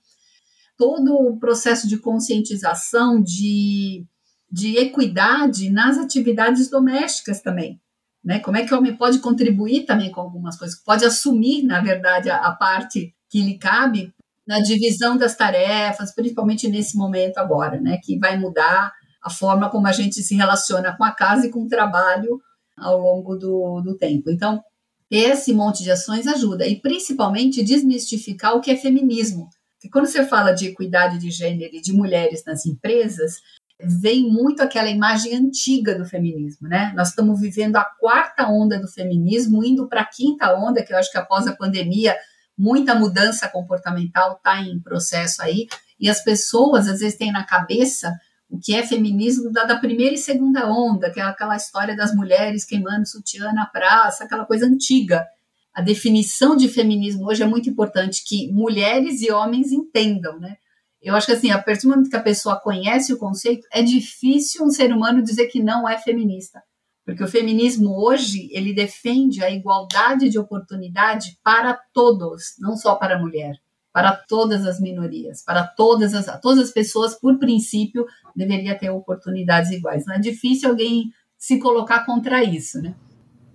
Todo 0.77 1.15
o 1.15 1.39
processo 1.39 1.87
de 1.87 1.97
conscientização 1.97 3.19
de, 3.19 4.05
de 4.51 4.77
equidade 4.77 5.71
nas 5.71 5.97
atividades 5.97 6.69
domésticas 6.69 7.41
também. 7.41 7.81
Né? 8.23 8.39
Como 8.39 8.57
é 8.57 8.65
que 8.65 8.73
o 8.73 8.77
homem 8.77 8.95
pode 8.95 9.17
contribuir 9.19 9.85
também 9.85 10.11
com 10.11 10.21
algumas 10.21 10.55
coisas? 10.55 10.79
Pode 10.83 11.03
assumir, 11.03 11.63
na 11.63 11.81
verdade, 11.81 12.29
a, 12.29 12.37
a 12.37 12.51
parte 12.51 13.15
que 13.27 13.41
lhe 13.41 13.57
cabe 13.57 14.13
na 14.47 14.59
divisão 14.59 15.17
das 15.17 15.35
tarefas, 15.35 16.13
principalmente 16.13 16.67
nesse 16.67 16.95
momento 16.97 17.37
agora, 17.37 17.79
né, 17.79 17.99
que 18.03 18.17
vai 18.19 18.37
mudar 18.37 18.91
a 19.23 19.29
forma 19.29 19.69
como 19.69 19.87
a 19.87 19.91
gente 19.91 20.21
se 20.21 20.35
relaciona 20.35 20.95
com 20.95 21.03
a 21.03 21.11
casa 21.11 21.47
e 21.47 21.49
com 21.49 21.63
o 21.63 21.67
trabalho 21.67 22.39
ao 22.77 22.99
longo 22.99 23.35
do, 23.35 23.81
do 23.81 23.97
tempo. 23.97 24.29
Então, 24.29 24.61
esse 25.09 25.53
monte 25.53 25.83
de 25.83 25.91
ações 25.91 26.27
ajuda, 26.27 26.67
e 26.67 26.79
principalmente 26.79 27.63
desmistificar 27.63 28.55
o 28.55 28.61
que 28.61 28.71
é 28.71 28.75
feminismo. 28.75 29.47
Porque 29.75 29.89
quando 29.89 30.07
você 30.07 30.25
fala 30.25 30.51
de 30.51 30.67
equidade 30.67 31.17
de 31.19 31.31
gênero 31.31 31.73
e 31.73 31.81
de 31.81 31.93
mulheres 31.93 32.43
nas 32.45 32.65
empresas, 32.65 33.35
vem 33.79 34.23
muito 34.23 34.61
aquela 34.61 34.89
imagem 34.89 35.35
antiga 35.35 35.97
do 35.97 36.05
feminismo, 36.05 36.67
né? 36.67 36.93
Nós 36.95 37.09
estamos 37.09 37.39
vivendo 37.39 37.75
a 37.75 37.83
quarta 37.83 38.47
onda 38.47 38.79
do 38.79 38.87
feminismo, 38.87 39.63
indo 39.63 39.87
para 39.87 40.01
a 40.01 40.09
quinta 40.09 40.55
onda, 40.55 40.83
que 40.83 40.93
eu 40.93 40.97
acho 40.97 41.11
que 41.11 41.17
após 41.17 41.45
a 41.47 41.55
pandemia 41.55 42.15
muita 42.57 42.95
mudança 42.95 43.47
comportamental 43.47 44.33
está 44.33 44.61
em 44.61 44.79
processo 44.79 45.41
aí, 45.41 45.67
e 45.99 46.09
as 46.09 46.23
pessoas 46.23 46.87
às 46.87 46.99
vezes 46.99 47.17
têm 47.17 47.31
na 47.31 47.43
cabeça 47.43 48.13
o 48.49 48.59
que 48.59 48.75
é 48.75 48.85
feminismo 48.85 49.51
da, 49.51 49.63
da, 49.63 49.77
primeira 49.77 50.13
e 50.13 50.17
segunda 50.17 50.67
onda, 50.69 51.09
que 51.09 51.19
é 51.19 51.23
aquela 51.23 51.55
história 51.55 51.95
das 51.95 52.13
mulheres 52.13 52.63
queimando 52.63 53.07
sutiã 53.07 53.51
na 53.51 53.65
praça, 53.65 54.23
aquela 54.23 54.45
coisa 54.45 54.65
antiga. 54.65 55.25
A 55.73 55.81
definição 55.81 56.55
de 56.55 56.69
feminismo 56.69 57.27
hoje 57.27 57.43
é 57.43 57.47
muito 57.47 57.69
importante 57.69 58.23
que 58.25 58.51
mulheres 58.51 59.21
e 59.21 59.31
homens 59.31 59.71
entendam, 59.71 60.39
né? 60.39 60.55
Eu 61.01 61.15
acho 61.15 61.27
que 61.27 61.33
assim, 61.33 61.51
a 61.51 61.61
partir 61.61 61.83
do 61.83 61.89
momento 61.89 62.09
que 62.09 62.15
a 62.15 62.21
pessoa 62.21 62.59
conhece 62.59 63.13
o 63.13 63.17
conceito, 63.17 63.67
é 63.71 63.83
difícil 63.83 64.63
um 64.63 64.71
ser 64.71 64.91
humano 64.91 65.21
dizer 65.21 65.47
que 65.47 65.61
não 65.61 65.87
é 65.87 65.97
feminista. 65.99 66.63
Porque 67.05 67.23
o 67.23 67.27
feminismo 67.27 67.91
hoje, 68.03 68.49
ele 68.51 68.73
defende 68.73 69.43
a 69.43 69.49
igualdade 69.51 70.27
de 70.27 70.39
oportunidade 70.39 71.37
para 71.43 71.79
todos, 71.93 72.55
não 72.59 72.75
só 72.75 72.95
para 72.95 73.15
a 73.15 73.19
mulher, 73.19 73.59
para 73.93 74.11
todas 74.11 74.65
as 74.65 74.79
minorias, 74.81 75.43
para 75.43 75.63
todas 75.63 76.13
as, 76.15 76.25
todas 76.41 76.59
as 76.59 76.71
pessoas, 76.71 77.13
por 77.13 77.37
princípio, 77.37 78.05
deveria 78.35 78.77
ter 78.77 78.89
oportunidades 78.89 79.71
iguais. 79.71 80.05
Não 80.05 80.15
é 80.15 80.19
difícil 80.19 80.69
alguém 80.69 81.13
se 81.37 81.59
colocar 81.59 82.05
contra 82.05 82.43
isso, 82.43 82.81
né? 82.81 82.95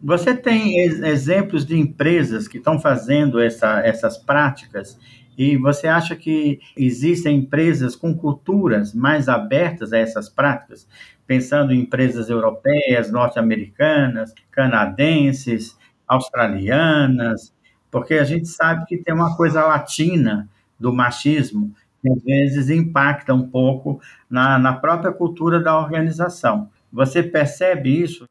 Você 0.02 0.34
tem 0.34 0.78
exemplos 0.78 1.66
de 1.66 1.76
empresas 1.76 2.48
que 2.48 2.56
estão 2.56 2.78
fazendo 2.78 3.38
essa, 3.38 3.80
essas 3.80 4.16
práticas 4.16 4.96
e 5.42 5.56
você 5.56 5.88
acha 5.88 6.14
que 6.14 6.60
existem 6.76 7.38
empresas 7.38 7.96
com 7.96 8.14
culturas 8.14 8.92
mais 8.92 9.26
abertas 9.26 9.90
a 9.90 9.96
essas 9.96 10.28
práticas? 10.28 10.86
Pensando 11.26 11.72
em 11.72 11.80
empresas 11.80 12.28
europeias, 12.28 13.10
norte-americanas, 13.10 14.34
canadenses, 14.50 15.78
australianas, 16.06 17.54
porque 17.90 18.16
a 18.16 18.24
gente 18.24 18.48
sabe 18.48 18.84
que 18.84 18.98
tem 18.98 19.14
uma 19.14 19.34
coisa 19.34 19.64
latina 19.64 20.46
do 20.78 20.92
machismo 20.92 21.74
que 22.02 22.12
às 22.12 22.22
vezes 22.22 22.68
impacta 22.68 23.32
um 23.32 23.48
pouco 23.48 23.98
na, 24.28 24.58
na 24.58 24.74
própria 24.74 25.10
cultura 25.10 25.58
da 25.58 25.78
organização. 25.78 26.68
Você 26.92 27.22
percebe 27.22 28.02
isso? 28.02 28.24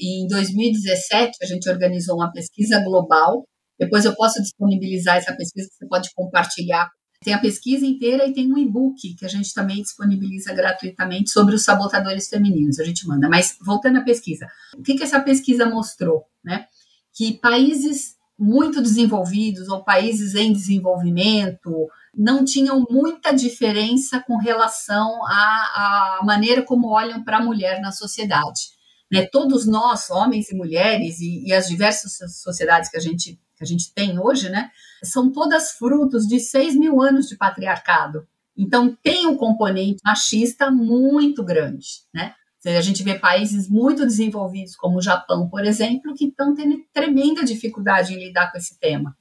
Em 0.00 0.28
2017, 0.28 1.38
a 1.42 1.46
gente 1.46 1.68
organizou 1.68 2.14
uma 2.14 2.30
pesquisa 2.30 2.80
global 2.84 3.42
depois 3.82 4.04
eu 4.04 4.14
posso 4.14 4.40
disponibilizar 4.40 5.16
essa 5.16 5.34
pesquisa, 5.34 5.68
você 5.72 5.86
pode 5.88 6.14
compartilhar. 6.14 6.88
Tem 7.24 7.34
a 7.34 7.40
pesquisa 7.40 7.84
inteira 7.84 8.24
e 8.26 8.32
tem 8.32 8.52
um 8.52 8.56
e-book 8.56 9.16
que 9.16 9.24
a 9.24 9.28
gente 9.28 9.52
também 9.52 9.82
disponibiliza 9.82 10.54
gratuitamente 10.54 11.30
sobre 11.30 11.56
os 11.56 11.64
sabotadores 11.64 12.28
femininos, 12.28 12.78
a 12.78 12.84
gente 12.84 13.06
manda. 13.08 13.28
Mas 13.28 13.56
voltando 13.60 13.98
à 13.98 14.02
pesquisa, 14.02 14.46
o 14.76 14.82
que, 14.82 14.94
que 14.94 15.02
essa 15.02 15.18
pesquisa 15.20 15.66
mostrou? 15.66 16.26
Né? 16.44 16.66
Que 17.12 17.32
países 17.40 18.14
muito 18.38 18.80
desenvolvidos 18.80 19.68
ou 19.68 19.82
países 19.84 20.36
em 20.36 20.52
desenvolvimento 20.52 21.88
não 22.16 22.44
tinham 22.44 22.84
muita 22.88 23.32
diferença 23.32 24.20
com 24.20 24.36
relação 24.36 25.24
à, 25.26 26.18
à 26.20 26.24
maneira 26.24 26.62
como 26.62 26.88
olham 26.88 27.24
para 27.24 27.38
a 27.38 27.42
mulher 27.42 27.80
na 27.80 27.90
sociedade. 27.90 28.70
Né? 29.10 29.26
Todos 29.26 29.66
nós, 29.66 30.08
homens 30.08 30.50
e 30.50 30.56
mulheres, 30.56 31.20
e, 31.20 31.48
e 31.48 31.52
as 31.52 31.66
diversas 31.66 32.16
sociedades 32.40 32.88
que 32.88 32.96
a 32.96 33.00
gente 33.00 33.40
que 33.62 33.64
a 33.64 33.68
gente 33.68 33.94
tem 33.94 34.18
hoje, 34.18 34.48
né, 34.48 34.70
são 35.04 35.30
todas 35.30 35.72
frutos 35.72 36.26
de 36.26 36.40
6 36.40 36.74
mil 36.76 37.00
anos 37.00 37.28
de 37.28 37.36
patriarcado. 37.36 38.26
Então, 38.56 38.96
tem 39.02 39.26
um 39.26 39.36
componente 39.36 40.00
machista 40.04 40.70
muito 40.70 41.42
grande, 41.44 41.86
né? 42.12 42.34
A 42.64 42.80
gente 42.80 43.02
vê 43.02 43.18
países 43.18 43.68
muito 43.68 44.04
desenvolvidos, 44.04 44.76
como 44.76 44.98
o 44.98 45.02
Japão, 45.02 45.48
por 45.48 45.64
exemplo, 45.64 46.14
que 46.14 46.26
estão 46.26 46.54
tendo 46.54 46.80
tremenda 46.92 47.44
dificuldade 47.44 48.14
em 48.14 48.24
lidar 48.24 48.52
com 48.52 48.58
esse 48.58 48.78
tema. 48.78 49.16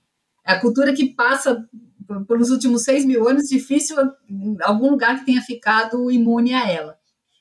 É 0.45 0.53
a 0.53 0.59
cultura 0.59 0.93
que 0.93 1.05
passa 1.15 1.67
pelos 2.27 2.51
últimos 2.51 2.83
seis 2.83 3.03
mil 3.03 3.27
anos, 3.27 3.47
difícil 3.47 3.95
algum 4.61 4.91
lugar 4.91 5.19
que 5.19 5.25
tenha 5.25 5.41
ficado 5.41 6.11
imune 6.11 6.53
a 6.53 6.69
ela. 6.69 6.97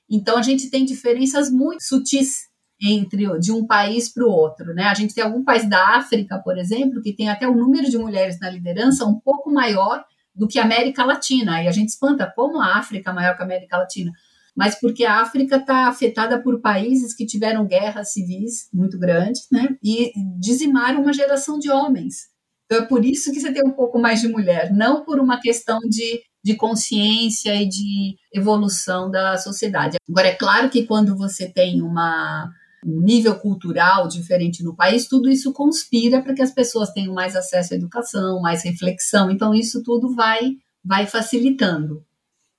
Então, 0.08 0.38
a 0.38 0.42
gente 0.42 0.70
tem 0.70 0.84
diferenças 0.84 1.50
muito 1.50 1.82
sutis 1.82 2.49
entre 2.82 3.38
de 3.38 3.52
um 3.52 3.66
país 3.66 4.08
para 4.12 4.24
o 4.24 4.30
outro, 4.30 4.72
né? 4.74 4.84
A 4.84 4.94
gente 4.94 5.14
tem 5.14 5.22
algum 5.22 5.44
país 5.44 5.68
da 5.68 5.96
África, 5.96 6.38
por 6.38 6.56
exemplo, 6.56 7.02
que 7.02 7.12
tem 7.12 7.28
até 7.28 7.46
o 7.46 7.54
número 7.54 7.90
de 7.90 7.98
mulheres 7.98 8.38
na 8.40 8.48
liderança 8.48 9.04
um 9.04 9.20
pouco 9.20 9.52
maior 9.52 10.02
do 10.34 10.48
que 10.48 10.58
a 10.58 10.64
América 10.64 11.04
Latina. 11.04 11.62
E 11.62 11.68
a 11.68 11.72
gente 11.72 11.90
espanta 11.90 12.32
como 12.34 12.60
a 12.60 12.78
África 12.78 13.10
é 13.10 13.14
maior 13.14 13.36
que 13.36 13.42
a 13.42 13.44
América 13.44 13.76
Latina. 13.76 14.10
Mas 14.56 14.78
porque 14.80 15.04
a 15.04 15.20
África 15.20 15.56
está 15.56 15.88
afetada 15.88 16.42
por 16.42 16.60
países 16.60 17.14
que 17.14 17.26
tiveram 17.26 17.66
guerras 17.66 18.12
civis 18.12 18.68
muito 18.72 18.98
grandes, 18.98 19.46
né? 19.52 19.76
E 19.82 20.12
dizimaram 20.38 21.02
uma 21.02 21.12
geração 21.12 21.58
de 21.58 21.70
homens. 21.70 22.30
Então 22.64 22.84
é 22.84 22.86
por 22.86 23.04
isso 23.04 23.32
que 23.32 23.40
você 23.40 23.52
tem 23.52 23.66
um 23.66 23.72
pouco 23.72 23.98
mais 23.98 24.20
de 24.20 24.28
mulher, 24.28 24.72
não 24.72 25.04
por 25.04 25.18
uma 25.18 25.40
questão 25.40 25.80
de, 25.80 26.20
de 26.42 26.56
consciência 26.56 27.54
e 27.54 27.68
de 27.68 28.16
evolução 28.32 29.10
da 29.10 29.36
sociedade. 29.36 29.96
Agora, 30.08 30.28
é 30.28 30.34
claro 30.34 30.70
que 30.70 30.86
quando 30.86 31.16
você 31.16 31.52
tem 31.52 31.82
uma 31.82 32.48
um 32.84 33.00
nível 33.00 33.34
cultural 33.34 34.08
diferente 34.08 34.62
no 34.62 34.74
país, 34.74 35.06
tudo 35.06 35.28
isso 35.28 35.52
conspira 35.52 36.22
para 36.22 36.34
que 36.34 36.42
as 36.42 36.52
pessoas 36.52 36.90
tenham 36.90 37.14
mais 37.14 37.36
acesso 37.36 37.74
à 37.74 37.76
educação, 37.76 38.40
mais 38.40 38.62
reflexão. 38.62 39.30
Então, 39.30 39.54
isso 39.54 39.82
tudo 39.82 40.14
vai, 40.14 40.56
vai 40.84 41.06
facilitando. 41.06 42.02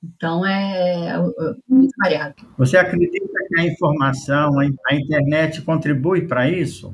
Então, 0.03 0.45
é, 0.45 1.09
é 1.09 1.17
muito 1.67 1.93
variado. 1.97 2.35
Você 2.57 2.77
acredita 2.77 3.27
que 3.49 3.59
a 3.59 3.65
informação, 3.65 4.59
a 4.59 4.95
internet 4.95 5.61
contribui 5.61 6.27
para 6.27 6.49
isso? 6.49 6.93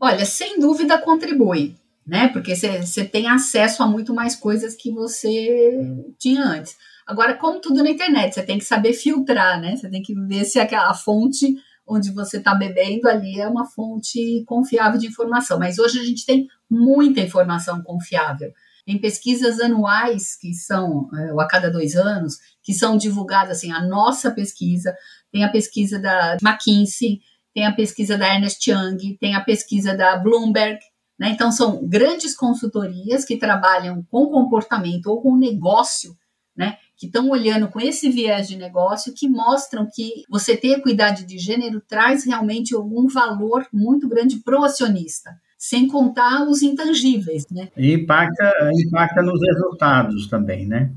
Olha, 0.00 0.24
sem 0.24 0.60
dúvida 0.60 0.98
contribui, 0.98 1.74
né? 2.06 2.28
Porque 2.28 2.54
você 2.54 3.04
tem 3.04 3.28
acesso 3.28 3.82
a 3.82 3.88
muito 3.88 4.14
mais 4.14 4.36
coisas 4.36 4.76
que 4.76 4.92
você 4.92 5.76
tinha 6.18 6.44
antes. 6.44 6.76
Agora, 7.04 7.34
como 7.34 7.60
tudo 7.60 7.82
na 7.82 7.90
internet, 7.90 8.34
você 8.34 8.42
tem 8.42 8.58
que 8.58 8.64
saber 8.64 8.92
filtrar, 8.92 9.60
né? 9.60 9.74
Você 9.74 9.88
tem 9.88 10.02
que 10.02 10.14
ver 10.14 10.44
se 10.44 10.60
aquela 10.60 10.94
fonte 10.94 11.56
onde 11.88 12.12
você 12.12 12.36
está 12.36 12.54
bebendo 12.54 13.08
ali 13.08 13.40
é 13.40 13.48
uma 13.48 13.64
fonte 13.64 14.44
confiável 14.46 14.98
de 14.98 15.06
informação. 15.06 15.58
Mas 15.58 15.78
hoje 15.78 15.98
a 15.98 16.04
gente 16.04 16.26
tem 16.26 16.46
muita 16.70 17.20
informação 17.20 17.82
confiável. 17.82 18.52
Tem 18.84 18.98
pesquisas 18.98 19.60
anuais, 19.60 20.36
que 20.36 20.54
são, 20.54 21.08
é, 21.14 21.32
ou 21.32 21.40
a 21.40 21.46
cada 21.46 21.70
dois 21.70 21.94
anos, 21.94 22.38
que 22.62 22.72
são 22.72 22.96
divulgadas, 22.96 23.58
assim, 23.58 23.70
a 23.72 23.86
nossa 23.86 24.30
pesquisa, 24.30 24.94
tem 25.30 25.44
a 25.44 25.50
pesquisa 25.50 25.98
da 25.98 26.36
McKinsey, 26.42 27.20
tem 27.54 27.66
a 27.66 27.72
pesquisa 27.72 28.16
da 28.16 28.34
Ernest 28.34 28.70
Young, 28.70 29.18
tem 29.20 29.34
a 29.34 29.44
pesquisa 29.44 29.96
da 29.96 30.16
Bloomberg, 30.16 30.78
né? 31.18 31.30
Então, 31.30 31.50
são 31.50 31.86
grandes 31.86 32.34
consultorias 32.34 33.24
que 33.24 33.36
trabalham 33.36 34.02
com 34.10 34.26
comportamento 34.26 35.06
ou 35.08 35.20
com 35.20 35.36
negócio, 35.36 36.16
né? 36.56 36.78
Que 36.98 37.06
estão 37.06 37.30
olhando 37.30 37.68
com 37.68 37.80
esse 37.80 38.10
viés 38.10 38.48
de 38.48 38.56
negócio, 38.56 39.14
que 39.14 39.28
mostram 39.28 39.88
que 39.90 40.24
você 40.28 40.56
ter 40.56 40.78
equidade 40.78 41.24
de 41.24 41.38
gênero 41.38 41.80
traz 41.80 42.24
realmente 42.24 42.74
algum 42.74 43.06
valor 43.06 43.66
muito 43.72 44.08
grande 44.08 44.38
para 44.38 44.60
o 44.60 44.64
acionista 44.64 45.30
sem 45.58 45.88
contar 45.88 46.44
os 46.48 46.62
intangíveis, 46.62 47.44
né? 47.50 47.68
E 47.76 47.94
impacta, 47.94 48.52
impacta 48.86 49.22
nos 49.22 49.40
resultados 49.42 50.28
também, 50.28 50.64
né? 50.66 50.92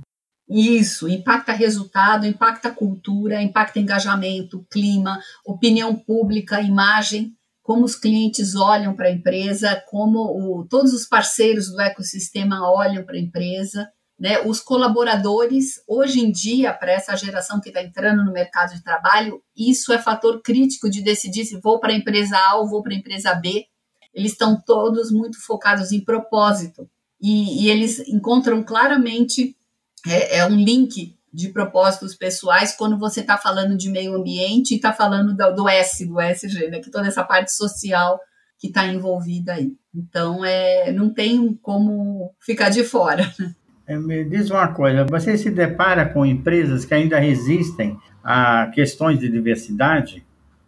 Isso, 0.48 1.08
impacta 1.08 1.52
resultado, 1.52 2.28
impacta 2.28 2.70
cultura, 2.70 3.42
impacta 3.42 3.80
engajamento, 3.80 4.66
clima, 4.70 5.20
opinião 5.46 5.96
pública, 5.96 6.62
imagem, 6.62 7.34
como 7.64 7.86
os 7.86 7.96
clientes 7.96 8.56
olham 8.56 8.94
para 8.94 9.08
a 9.08 9.12
empresa, 9.12 9.82
como 9.90 10.20
o, 10.20 10.68
todos 10.68 10.94
os 10.94 11.08
parceiros 11.08 11.72
do 11.72 11.80
ecossistema 11.82 12.70
olham 12.70 13.04
para 13.04 13.16
a 13.16 13.20
empresa 13.20 13.90
né, 14.22 14.40
os 14.46 14.60
colaboradores, 14.60 15.82
hoje 15.88 16.20
em 16.20 16.32
dia, 16.32 16.72
para 16.72 16.92
essa 16.92 17.18
geração 17.18 17.60
que 17.60 17.70
está 17.70 17.82
entrando 17.82 18.24
no 18.24 18.32
mercado 18.32 18.76
de 18.76 18.84
trabalho, 18.84 19.42
isso 19.58 19.92
é 19.92 19.98
fator 19.98 20.44
crítico 20.44 20.88
de 20.92 21.02
decidir 21.02 21.44
se 21.44 21.60
vou 21.60 21.80
para 21.80 21.92
a 21.92 21.96
empresa 21.96 22.38
A 22.38 22.58
ou 22.58 22.70
vou 22.70 22.84
para 22.84 22.94
a 22.94 22.96
empresa 22.96 23.34
B. 23.34 23.66
Eles 24.14 24.34
estão 24.34 24.62
todos 24.64 25.12
muito 25.12 25.44
focados 25.44 25.92
em 25.92 26.06
propósito 26.06 26.88
e, 27.20 27.66
e 27.66 27.70
eles 27.72 27.98
encontram 28.08 28.62
claramente 28.62 29.58
é, 30.06 30.38
é, 30.38 30.46
um 30.46 30.56
link 30.56 31.18
de 31.34 31.50
propósitos 31.50 32.14
pessoais 32.14 32.76
quando 32.76 33.00
você 33.00 33.22
está 33.22 33.40
falando 33.40 33.76
de 33.76 33.90
meio 33.90 34.14
ambiente 34.14 34.74
e 34.74 34.76
está 34.76 34.94
falando 34.94 35.36
do, 35.36 35.56
do, 35.56 35.68
S, 35.68 36.06
do 36.06 36.22
SG, 36.22 36.68
né, 36.70 36.80
que 36.80 36.92
toda 36.92 37.08
essa 37.08 37.24
parte 37.24 37.52
social 37.52 38.20
que 38.60 38.68
está 38.68 38.86
envolvida 38.86 39.54
aí. 39.54 39.74
Então, 39.96 40.46
é, 40.46 40.92
não 40.92 41.12
tem 41.12 41.56
como 41.56 42.36
ficar 42.40 42.70
de 42.70 42.84
fora. 42.84 43.24
É, 43.44 43.61
me 43.98 44.24
diz 44.24 44.50
uma 44.50 44.68
coisa, 44.70 45.06
você 45.06 45.38
se 45.38 45.50
depara 45.50 46.08
com 46.08 46.26
empresas 46.26 46.86
que 46.86 46.94
ainda 46.94 47.20
resistem 47.20 48.00
a 48.24 48.68
questões 48.68 49.20
de 49.20 49.30
diversidade? 49.30 50.26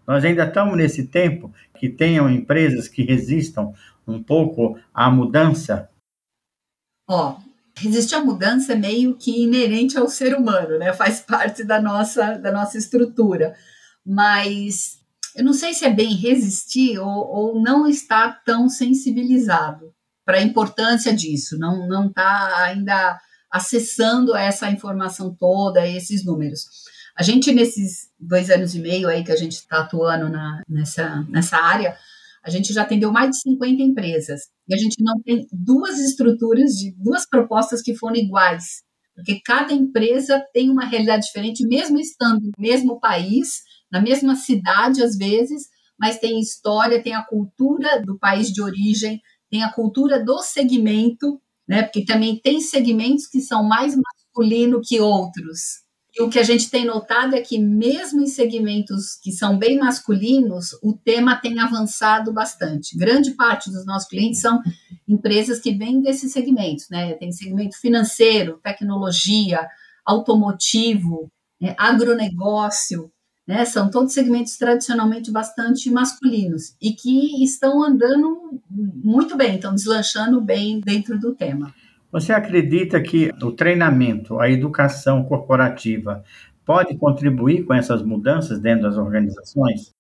Nós 0.07 0.23
ainda 0.25 0.45
estamos 0.45 0.75
nesse 0.75 1.07
tempo 1.07 1.53
que 1.77 1.89
tenham 1.89 2.29
empresas 2.29 2.87
que 2.87 3.03
resistam 3.03 3.73
um 4.07 4.21
pouco 4.21 4.77
à 4.93 5.09
mudança? 5.09 5.89
Ó, 7.09 7.37
resistir 7.77 8.15
à 8.15 8.23
mudança 8.23 8.73
é 8.73 8.75
meio 8.75 9.15
que 9.15 9.43
inerente 9.43 9.97
ao 9.97 10.07
ser 10.07 10.35
humano, 10.35 10.77
né? 10.77 10.91
Faz 10.93 11.19
parte 11.21 11.63
da 11.63 11.81
nossa, 11.81 12.37
da 12.37 12.51
nossa 12.51 12.77
estrutura. 12.77 13.55
Mas 14.05 14.99
eu 15.35 15.43
não 15.43 15.53
sei 15.53 15.73
se 15.73 15.85
é 15.85 15.89
bem 15.89 16.13
resistir 16.15 16.99
ou, 16.99 17.07
ou 17.07 17.61
não 17.61 17.87
estar 17.87 18.43
tão 18.43 18.69
sensibilizado 18.69 19.93
para 20.25 20.37
a 20.37 20.43
importância 20.43 21.13
disso, 21.13 21.57
não 21.57 21.87
não 21.87 22.07
está 22.07 22.63
ainda 22.63 23.19
acessando 23.51 24.35
essa 24.35 24.69
informação 24.71 25.35
toda, 25.39 25.87
esses 25.87 26.25
números. 26.25 26.65
A 27.15 27.21
gente, 27.21 27.53
nesses 27.53 28.09
dois 28.19 28.49
anos 28.49 28.73
e 28.73 28.79
meio 28.79 29.07
aí 29.07 29.23
que 29.23 29.31
a 29.31 29.35
gente 29.35 29.53
está 29.53 29.81
atuando 29.81 30.27
na, 30.29 30.63
nessa, 30.67 31.23
nessa 31.29 31.57
área, 31.57 31.95
a 32.43 32.49
gente 32.49 32.73
já 32.73 32.81
atendeu 32.81 33.11
mais 33.11 33.29
de 33.29 33.41
50 33.41 33.81
empresas. 33.83 34.41
E 34.67 34.73
a 34.73 34.77
gente 34.77 34.95
não 34.99 35.21
tem 35.21 35.47
duas 35.51 35.99
estruturas 35.99 36.71
de 36.71 36.91
duas 36.97 37.27
propostas 37.27 37.83
que 37.83 37.95
foram 37.95 38.15
iguais. 38.15 38.83
Porque 39.15 39.39
cada 39.45 39.71
empresa 39.71 40.43
tem 40.51 40.71
uma 40.71 40.85
realidade 40.85 41.27
diferente, 41.27 41.65
mesmo 41.67 41.99
estando 41.99 42.41
no 42.41 42.51
mesmo 42.57 42.99
país, 42.99 43.61
na 43.91 44.01
mesma 44.01 44.35
cidade, 44.35 45.03
às 45.03 45.15
vezes, 45.15 45.67
mas 45.99 46.17
tem 46.17 46.39
história, 46.39 47.03
tem 47.03 47.13
a 47.13 47.23
cultura 47.23 48.01
do 48.01 48.17
país 48.17 48.47
de 48.47 48.59
origem, 48.61 49.21
tem 49.53 49.61
a 49.61 49.71
cultura 49.71 50.25
do 50.25 50.41
segmento, 50.41 51.39
né? 51.67 51.83
Porque 51.83 52.03
também 52.03 52.39
tem 52.39 52.59
segmentos 52.59 53.27
que 53.27 53.39
são 53.39 53.63
mais 53.63 53.95
masculino 53.95 54.81
que 54.83 54.99
outros. 54.99 55.83
E 56.15 56.23
o 56.23 56.29
que 56.29 56.39
a 56.39 56.43
gente 56.43 56.71
tem 56.71 56.85
notado 56.85 57.35
é 57.35 57.41
que, 57.41 57.59
mesmo 57.59 58.23
em 58.23 58.25
segmentos 58.25 59.13
que 59.21 59.31
são 59.31 59.55
bem 59.55 59.77
masculinos, 59.77 60.69
o 60.81 60.93
tema 60.93 61.35
tem 61.35 61.59
avançado 61.59 62.33
bastante. 62.33 62.97
Grande 62.97 63.35
parte 63.35 63.71
dos 63.71 63.85
nossos 63.85 64.09
clientes 64.09 64.41
são 64.41 64.59
empresas 65.07 65.59
que 65.59 65.71
vêm 65.71 66.01
desses 66.01 66.33
segmentos, 66.33 66.89
né? 66.89 67.13
Tem 67.13 67.31
segmento 67.31 67.79
financeiro, 67.79 68.59
tecnologia, 68.63 69.67
automotivo, 70.03 71.31
né? 71.61 71.75
agronegócio 71.77 73.12
né? 73.47 73.65
São 73.65 73.89
todos 73.89 74.13
segmentos 74.13 74.57
tradicionalmente 74.57 75.31
bastante 75.31 75.89
masculinos 75.91 76.75
e 76.81 76.93
que 76.93 77.43
estão 77.43 77.83
andando 77.83 78.61
muito 78.69 79.35
bem, 79.35 79.55
estão 79.55 79.73
deslanchando 79.73 80.41
bem 80.41 80.79
dentro 80.79 81.19
do 81.19 81.33
tema. 81.33 81.73
Você 82.11 82.31
acredita 82.31 83.01
que 83.01 83.31
o 83.41 83.51
treinamento, 83.51 84.39
a 84.39 84.49
educação 84.49 85.23
corporativa 85.23 86.23
pode 86.63 86.95
contribuir 86.97 87.65
com 87.65 87.73
essas 87.73 88.03
mudanças 88.03 88.59
dentro 88.59 88.83
das 88.83 88.97
organizações? 88.97 89.91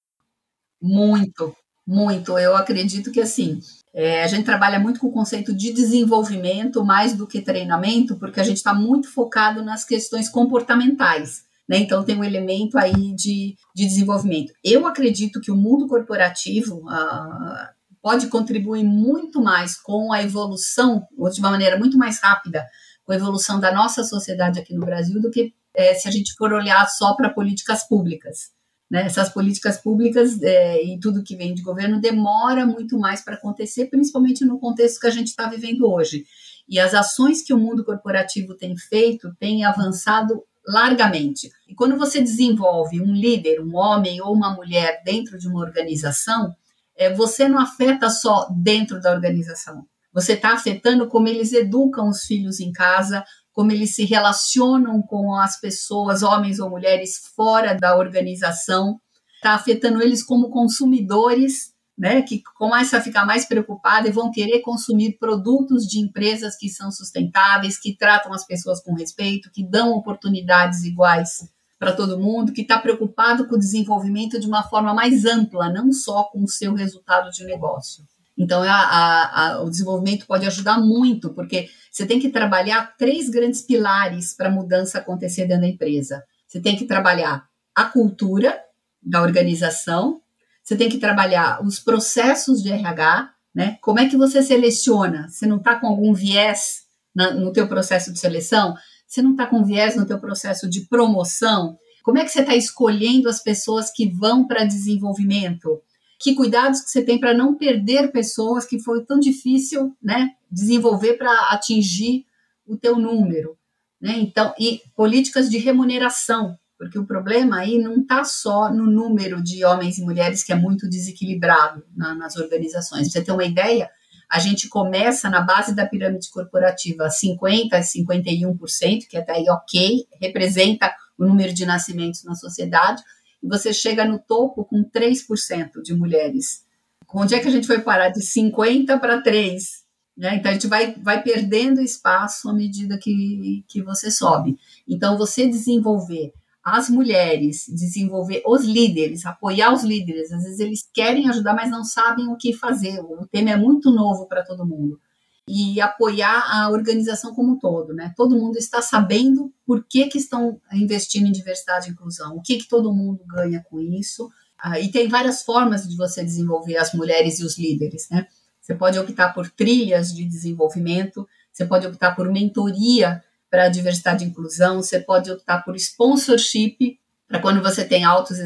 Muito, 0.81 1.55
muito. 1.85 2.37
Eu 2.37 2.55
acredito 2.55 3.11
que 3.11 3.19
assim, 3.19 3.59
é, 3.93 4.23
a 4.23 4.27
gente 4.27 4.45
trabalha 4.45 4.79
muito 4.79 4.99
com 4.99 5.07
o 5.07 5.11
conceito 5.11 5.53
de 5.53 5.73
desenvolvimento 5.73 6.83
mais 6.85 7.13
do 7.13 7.27
que 7.27 7.41
treinamento, 7.41 8.15
porque 8.17 8.39
a 8.39 8.43
gente 8.43 8.57
está 8.57 8.73
muito 8.73 9.11
focado 9.11 9.63
nas 9.63 9.83
questões 9.83 10.29
comportamentais. 10.29 11.45
Né? 11.67 11.77
Então, 11.77 12.03
tem 12.03 12.17
um 12.17 12.23
elemento 12.23 12.77
aí 12.77 13.13
de, 13.15 13.55
de 13.75 13.85
desenvolvimento. 13.85 14.53
Eu 14.63 14.85
acredito 14.85 15.39
que 15.39 15.51
o 15.51 15.55
mundo 15.55 15.87
corporativo 15.87 16.77
uh, 16.79 17.67
pode 18.01 18.27
contribuir 18.27 18.83
muito 18.83 19.41
mais 19.41 19.79
com 19.79 20.11
a 20.11 20.21
evolução, 20.21 21.07
de 21.31 21.39
uma 21.39 21.51
maneira 21.51 21.77
muito 21.77 21.97
mais 21.97 22.19
rápida, 22.21 22.67
com 23.05 23.13
a 23.13 23.15
evolução 23.15 23.59
da 23.59 23.73
nossa 23.73 24.03
sociedade 24.03 24.59
aqui 24.59 24.73
no 24.73 24.85
Brasil, 24.85 25.21
do 25.21 25.31
que 25.31 25.53
é, 25.73 25.93
se 25.95 26.07
a 26.07 26.11
gente 26.11 26.33
for 26.35 26.51
olhar 26.51 26.85
só 26.87 27.15
para 27.15 27.29
políticas 27.29 27.87
públicas. 27.87 28.51
Né? 28.91 29.05
Essas 29.05 29.29
políticas 29.29 29.77
públicas 29.77 30.41
é, 30.41 30.83
e 30.83 30.99
tudo 30.99 31.23
que 31.23 31.35
vem 31.35 31.53
de 31.53 31.63
governo 31.63 31.99
demora 31.99 32.65
muito 32.65 32.97
mais 32.99 33.23
para 33.23 33.35
acontecer, 33.35 33.85
principalmente 33.87 34.45
no 34.45 34.59
contexto 34.59 34.99
que 34.99 35.07
a 35.07 35.11
gente 35.11 35.27
está 35.27 35.47
vivendo 35.49 35.89
hoje. 35.89 36.25
E 36.67 36.79
as 36.79 36.93
ações 36.93 37.41
que 37.41 37.53
o 37.53 37.57
mundo 37.57 37.83
corporativo 37.83 38.53
tem 38.55 38.77
feito 38.77 39.33
têm 39.39 39.65
avançado 39.65 40.43
largamente. 40.65 41.51
E 41.67 41.75
quando 41.75 41.97
você 41.97 42.21
desenvolve 42.21 43.01
um 43.01 43.13
líder, 43.13 43.61
um 43.61 43.75
homem 43.75 44.21
ou 44.21 44.33
uma 44.33 44.53
mulher 44.53 45.01
dentro 45.03 45.37
de 45.37 45.47
uma 45.47 45.59
organização, 45.59 46.55
é, 46.95 47.13
você 47.13 47.47
não 47.47 47.59
afeta 47.59 48.09
só 48.09 48.47
dentro 48.51 49.01
da 49.01 49.11
organização. 49.11 49.85
Você 50.13 50.33
está 50.33 50.53
afetando 50.53 51.07
como 51.07 51.27
eles 51.27 51.51
educam 51.53 52.07
os 52.07 52.23
filhos 52.23 52.59
em 52.59 52.71
casa, 52.71 53.25
como 53.51 53.71
eles 53.71 53.95
se 53.95 54.05
relacionam 54.05 55.01
com 55.01 55.35
as 55.35 55.59
pessoas, 55.59 56.21
homens 56.23 56.59
ou 56.59 56.69
mulheres, 56.69 57.17
fora 57.35 57.73
da 57.73 57.97
organização. 57.97 58.99
Está 59.35 59.53
afetando 59.53 60.01
eles 60.01 60.23
como 60.23 60.49
consumidores 60.49 61.72
né, 61.97 62.21
que 62.21 62.41
começam 62.57 62.99
a 62.99 63.01
ficar 63.01 63.25
mais 63.25 63.45
preocupadas 63.45 64.09
e 64.09 64.13
vão 64.13 64.31
querer 64.31 64.61
consumir 64.61 65.17
produtos 65.17 65.85
de 65.85 65.99
empresas 65.99 66.55
que 66.57 66.67
são 66.69 66.91
sustentáveis, 66.91 67.79
que 67.79 67.95
tratam 67.95 68.33
as 68.33 68.45
pessoas 68.45 68.81
com 68.81 68.95
respeito, 68.95 69.51
que 69.51 69.63
dão 69.63 69.91
oportunidades 69.91 70.83
iguais 70.83 71.47
para 71.77 71.93
todo 71.93 72.19
mundo, 72.19 72.53
que 72.53 72.61
está 72.61 72.79
preocupado 72.79 73.47
com 73.47 73.55
o 73.55 73.59
desenvolvimento 73.59 74.39
de 74.39 74.47
uma 74.47 74.63
forma 74.63 74.93
mais 74.93 75.25
ampla, 75.25 75.69
não 75.69 75.91
só 75.91 76.23
com 76.23 76.43
o 76.43 76.47
seu 76.47 76.73
resultado 76.73 77.29
de 77.29 77.43
negócio. 77.43 78.03
Então, 78.37 78.63
a, 78.63 78.73
a, 78.73 79.47
a, 79.51 79.61
o 79.61 79.69
desenvolvimento 79.69 80.25
pode 80.25 80.45
ajudar 80.47 80.79
muito, 80.79 81.33
porque 81.33 81.69
você 81.91 82.05
tem 82.05 82.19
que 82.19 82.29
trabalhar 82.29 82.95
três 82.97 83.29
grandes 83.29 83.61
pilares 83.61 84.33
para 84.33 84.47
a 84.47 84.51
mudança 84.51 84.97
acontecer 84.97 85.45
dentro 85.45 85.61
da 85.61 85.67
empresa. 85.67 86.23
Você 86.47 86.59
tem 86.59 86.75
que 86.75 86.85
trabalhar 86.85 87.45
a 87.75 87.85
cultura 87.85 88.59
da 89.01 89.21
organização, 89.21 90.21
você 90.63 90.77
tem 90.77 90.89
que 90.89 90.97
trabalhar 90.97 91.61
os 91.63 91.79
processos 91.79 92.63
de 92.63 92.71
RH, 92.71 93.33
né? 93.53 93.77
Como 93.81 93.99
é 93.99 94.07
que 94.07 94.15
você 94.15 94.41
seleciona? 94.41 95.27
Você 95.29 95.45
não 95.45 95.57
está 95.57 95.75
com 95.75 95.87
algum 95.87 96.13
viés 96.13 96.83
na, 97.13 97.31
no 97.31 97.51
teu 97.51 97.67
processo 97.67 98.11
de 98.13 98.19
seleção? 98.19 98.73
Você 99.05 99.21
não 99.21 99.31
está 99.31 99.45
com 99.45 99.63
viés 99.63 99.95
no 99.95 100.05
teu 100.05 100.19
processo 100.19 100.67
de 100.69 100.81
promoção? 100.87 101.77
Como 102.01 102.17
é 102.17 102.23
que 102.23 102.31
você 102.31 102.41
está 102.41 102.55
escolhendo 102.55 103.29
as 103.29 103.43
pessoas 103.43 103.91
que 103.91 104.09
vão 104.09 104.47
para 104.47 104.65
desenvolvimento? 104.65 105.81
Que 106.19 106.33
cuidados 106.33 106.81
que 106.81 106.89
você 106.89 107.03
tem 107.03 107.19
para 107.19 107.33
não 107.33 107.55
perder 107.55 108.11
pessoas 108.11 108.65
que 108.65 108.79
foi 108.79 109.05
tão 109.05 109.19
difícil, 109.19 109.95
né, 110.01 110.31
desenvolver 110.49 111.13
para 111.13 111.31
atingir 111.51 112.25
o 112.65 112.77
teu 112.77 112.97
número, 112.97 113.57
né? 114.01 114.15
Então, 114.17 114.53
e 114.57 114.81
políticas 114.95 115.49
de 115.49 115.57
remuneração, 115.57 116.57
porque 116.77 116.97
o 116.99 117.05
problema 117.05 117.59
aí 117.59 117.77
não 117.77 118.01
está 118.01 118.23
só 118.23 118.71
no 118.71 118.85
número 118.85 119.41
de 119.41 119.63
homens 119.63 119.97
e 119.97 120.03
mulheres 120.03 120.43
que 120.43 120.51
é 120.51 120.55
muito 120.55 120.89
desequilibrado 120.89 121.83
na, 121.95 122.13
nas 122.15 122.35
organizações. 122.35 123.11
Pra 123.11 123.11
você 123.11 123.25
ter 123.25 123.31
uma 123.31 123.45
ideia, 123.45 123.89
a 124.29 124.39
gente 124.39 124.67
começa 124.67 125.29
na 125.29 125.41
base 125.41 125.75
da 125.75 125.85
pirâmide 125.85 126.29
corporativa 126.29 127.07
50% 127.07 127.73
a 127.73 127.79
51%, 127.79 129.07
que 129.07 129.17
é 129.17 129.23
daí 129.23 129.45
ok, 129.49 130.07
representa 130.19 130.93
o 131.17 131.25
número 131.25 131.53
de 131.53 131.65
nascimentos 131.65 132.23
na 132.23 132.35
sociedade, 132.35 133.01
e 133.41 133.47
você 133.47 133.73
chega 133.73 134.05
no 134.05 134.17
topo 134.17 134.65
com 134.65 134.83
3% 134.83 135.81
de 135.83 135.93
mulheres. 135.93 136.65
Onde 137.13 137.35
é 137.35 137.39
que 137.39 137.47
a 137.47 137.51
gente 137.51 137.67
foi 137.67 137.79
parar? 137.79 138.09
De 138.09 138.21
50 138.21 138.97
para 138.97 139.21
3. 139.21 139.83
Né? 140.17 140.35
Então, 140.37 140.49
a 140.49 140.53
gente 140.53 140.67
vai, 140.67 140.95
vai 140.95 141.21
perdendo 141.21 141.81
espaço 141.81 142.49
à 142.49 142.53
medida 142.53 142.97
que, 142.97 143.63
que 143.67 143.83
você 143.83 144.09
sobe. 144.09 144.57
Então, 144.87 145.17
você 145.17 145.47
desenvolver 145.47 146.33
as 146.63 146.89
mulheres, 146.89 147.65
desenvolver 147.67 148.41
os 148.45 148.63
líderes, 148.63 149.25
apoiar 149.25 149.73
os 149.73 149.83
líderes. 149.83 150.31
Às 150.31 150.43
vezes 150.43 150.59
eles 150.59 150.89
querem 150.93 151.27
ajudar, 151.27 151.53
mas 151.53 151.69
não 151.69 151.83
sabem 151.83 152.29
o 152.29 152.37
que 152.37 152.53
fazer. 152.53 153.01
O 153.01 153.27
tema 153.27 153.51
é 153.51 153.57
muito 153.57 153.91
novo 153.91 154.27
para 154.27 154.45
todo 154.45 154.65
mundo. 154.65 154.97
E 155.45 155.81
apoiar 155.81 156.41
a 156.49 156.69
organização 156.69 157.35
como 157.35 157.53
um 157.53 157.59
todo, 157.59 157.93
né? 157.93 158.13
Todo 158.15 158.37
mundo 158.37 158.57
está 158.57 158.81
sabendo 158.81 159.53
por 159.67 159.83
que, 159.83 160.07
que 160.07 160.17
estão 160.17 160.61
investindo 160.71 161.27
em 161.27 161.33
diversidade 161.33 161.89
e 161.89 161.91
inclusão, 161.91 162.37
o 162.37 162.41
que, 162.41 162.59
que 162.59 162.67
todo 162.69 162.93
mundo 162.93 163.19
ganha 163.27 163.61
com 163.69 163.81
isso. 163.81 164.29
Ah, 164.57 164.79
e 164.79 164.89
tem 164.89 165.09
várias 165.09 165.43
formas 165.43 165.85
de 165.85 165.97
você 165.97 166.23
desenvolver 166.23 166.77
as 166.77 166.93
mulheres 166.93 167.39
e 167.39 167.43
os 167.43 167.59
líderes, 167.59 168.07
né? 168.09 168.25
Você 168.61 168.73
pode 168.73 168.97
optar 168.97 169.33
por 169.33 169.49
trilhas 169.49 170.13
de 170.13 170.23
desenvolvimento, 170.23 171.27
você 171.51 171.65
pode 171.65 171.85
optar 171.85 172.15
por 172.15 172.31
mentoria 172.31 173.21
para 173.53 173.69
diversidade 173.69 174.25
e 174.25 174.27
inclusão, 174.27 174.81
você 174.81 174.99
pode 174.99 175.29
optar 175.29 175.59
por 175.61 175.75
sponsorship, 175.75 176.97
para 177.27 177.39
quando 177.39 177.61
você 177.61 177.85
tem 177.85 178.03
altos, 178.03 178.39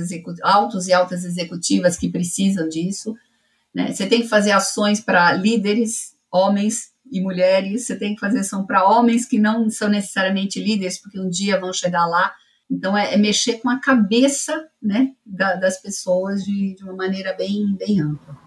altos 0.44 0.88
e 0.90 0.92
altas 0.92 1.24
executivas 1.24 1.96
que 1.96 2.10
precisam 2.10 2.68
disso. 2.68 3.16
Né? 3.74 3.94
Você 3.94 4.06
tem 4.06 4.24
que 4.24 4.28
fazer 4.28 4.52
ações 4.52 5.00
para 5.00 5.32
líderes, 5.32 6.14
homens 6.30 6.92
e 7.10 7.22
mulheres, 7.22 7.86
você 7.86 7.96
tem 7.96 8.16
que 8.16 8.20
fazer 8.20 8.40
ação 8.40 8.66
para 8.66 8.86
homens 8.86 9.26
que 9.26 9.40
não 9.40 9.70
são 9.70 9.88
necessariamente 9.88 10.62
líderes, 10.62 11.02
porque 11.02 11.18
um 11.18 11.30
dia 11.30 11.58
vão 11.58 11.72
chegar 11.72 12.06
lá. 12.06 12.34
Então, 12.70 12.98
é, 12.98 13.14
é 13.14 13.18
mexer 13.18 13.62
com 13.62 13.70
a 13.70 13.80
cabeça 13.80 14.68
né, 14.84 15.14
da, 15.26 15.56
das 15.56 15.82
pessoas 15.82 16.44
de, 16.44 16.76
de, 16.76 16.84
uma 16.84 16.98
maneira 16.98 17.34
bem, 17.34 17.78
bem 17.80 18.02
ampla. 18.02 18.38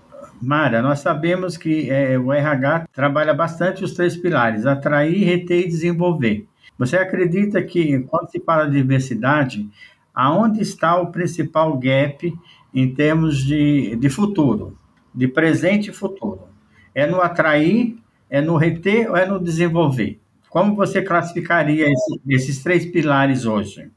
Mara, 0.42 0.83
nós 0.83 0.99
sabemos 0.99 1.57
que 1.57 1.88
é, 1.88 2.18
o 2.18 2.31
RH 2.31 2.87
trabalha 2.92 3.33
bastante 3.33 3.83
os 3.83 3.94
três 3.94 4.14
pilares: 4.14 4.66
atrair, 4.66 5.25
reter 5.25 5.61
e 5.61 5.68
desenvolver. 5.68 6.50
Você 6.81 6.97
acredita 6.97 7.62
que, 7.62 8.01
quando 8.05 8.31
se 8.31 8.40
fala 8.40 8.64
de 8.64 8.79
diversidade, 8.79 9.69
aonde 10.14 10.62
está 10.62 10.99
o 10.99 11.12
principal 11.12 11.77
gap 11.77 12.35
em 12.73 12.95
termos 12.95 13.45
de, 13.45 13.95
de 13.97 14.09
futuro, 14.09 14.79
de 15.14 15.29
presente 15.29 15.90
e 15.90 15.93
futuro? 15.93 16.49
É 16.95 17.07
no 17.07 17.21
atrair, 17.21 17.99
é 18.31 18.40
no 18.40 18.57
reter 18.57 19.11
ou 19.11 19.16
é 19.19 19.27
no 19.27 19.38
desenvolver? 19.38 20.19
Como 20.49 20.75
você 20.75 21.03
classificaria 21.03 21.85
esse, 21.87 22.21
esses 22.27 22.62
três 22.62 22.87
pilares 22.87 23.45
hoje? 23.45 23.90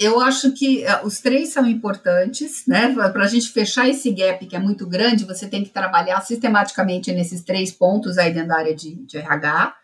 Eu 0.00 0.20
acho 0.20 0.54
que 0.54 0.86
uh, 0.86 1.06
os 1.06 1.20
três 1.20 1.50
são 1.50 1.66
importantes, 1.66 2.64
né? 2.66 2.94
Para 2.94 3.24
a 3.24 3.28
gente 3.28 3.50
fechar 3.50 3.86
esse 3.86 4.10
gap 4.10 4.46
que 4.46 4.56
é 4.56 4.58
muito 4.58 4.86
grande, 4.86 5.26
você 5.26 5.46
tem 5.46 5.62
que 5.62 5.68
trabalhar 5.70 6.18
sistematicamente 6.22 7.12
nesses 7.12 7.44
três 7.44 7.70
pontos 7.70 8.16
aí 8.16 8.32
dentro 8.32 8.48
da 8.48 8.56
área 8.56 8.74
de, 8.74 8.94
de 9.04 9.18
RH. 9.18 9.81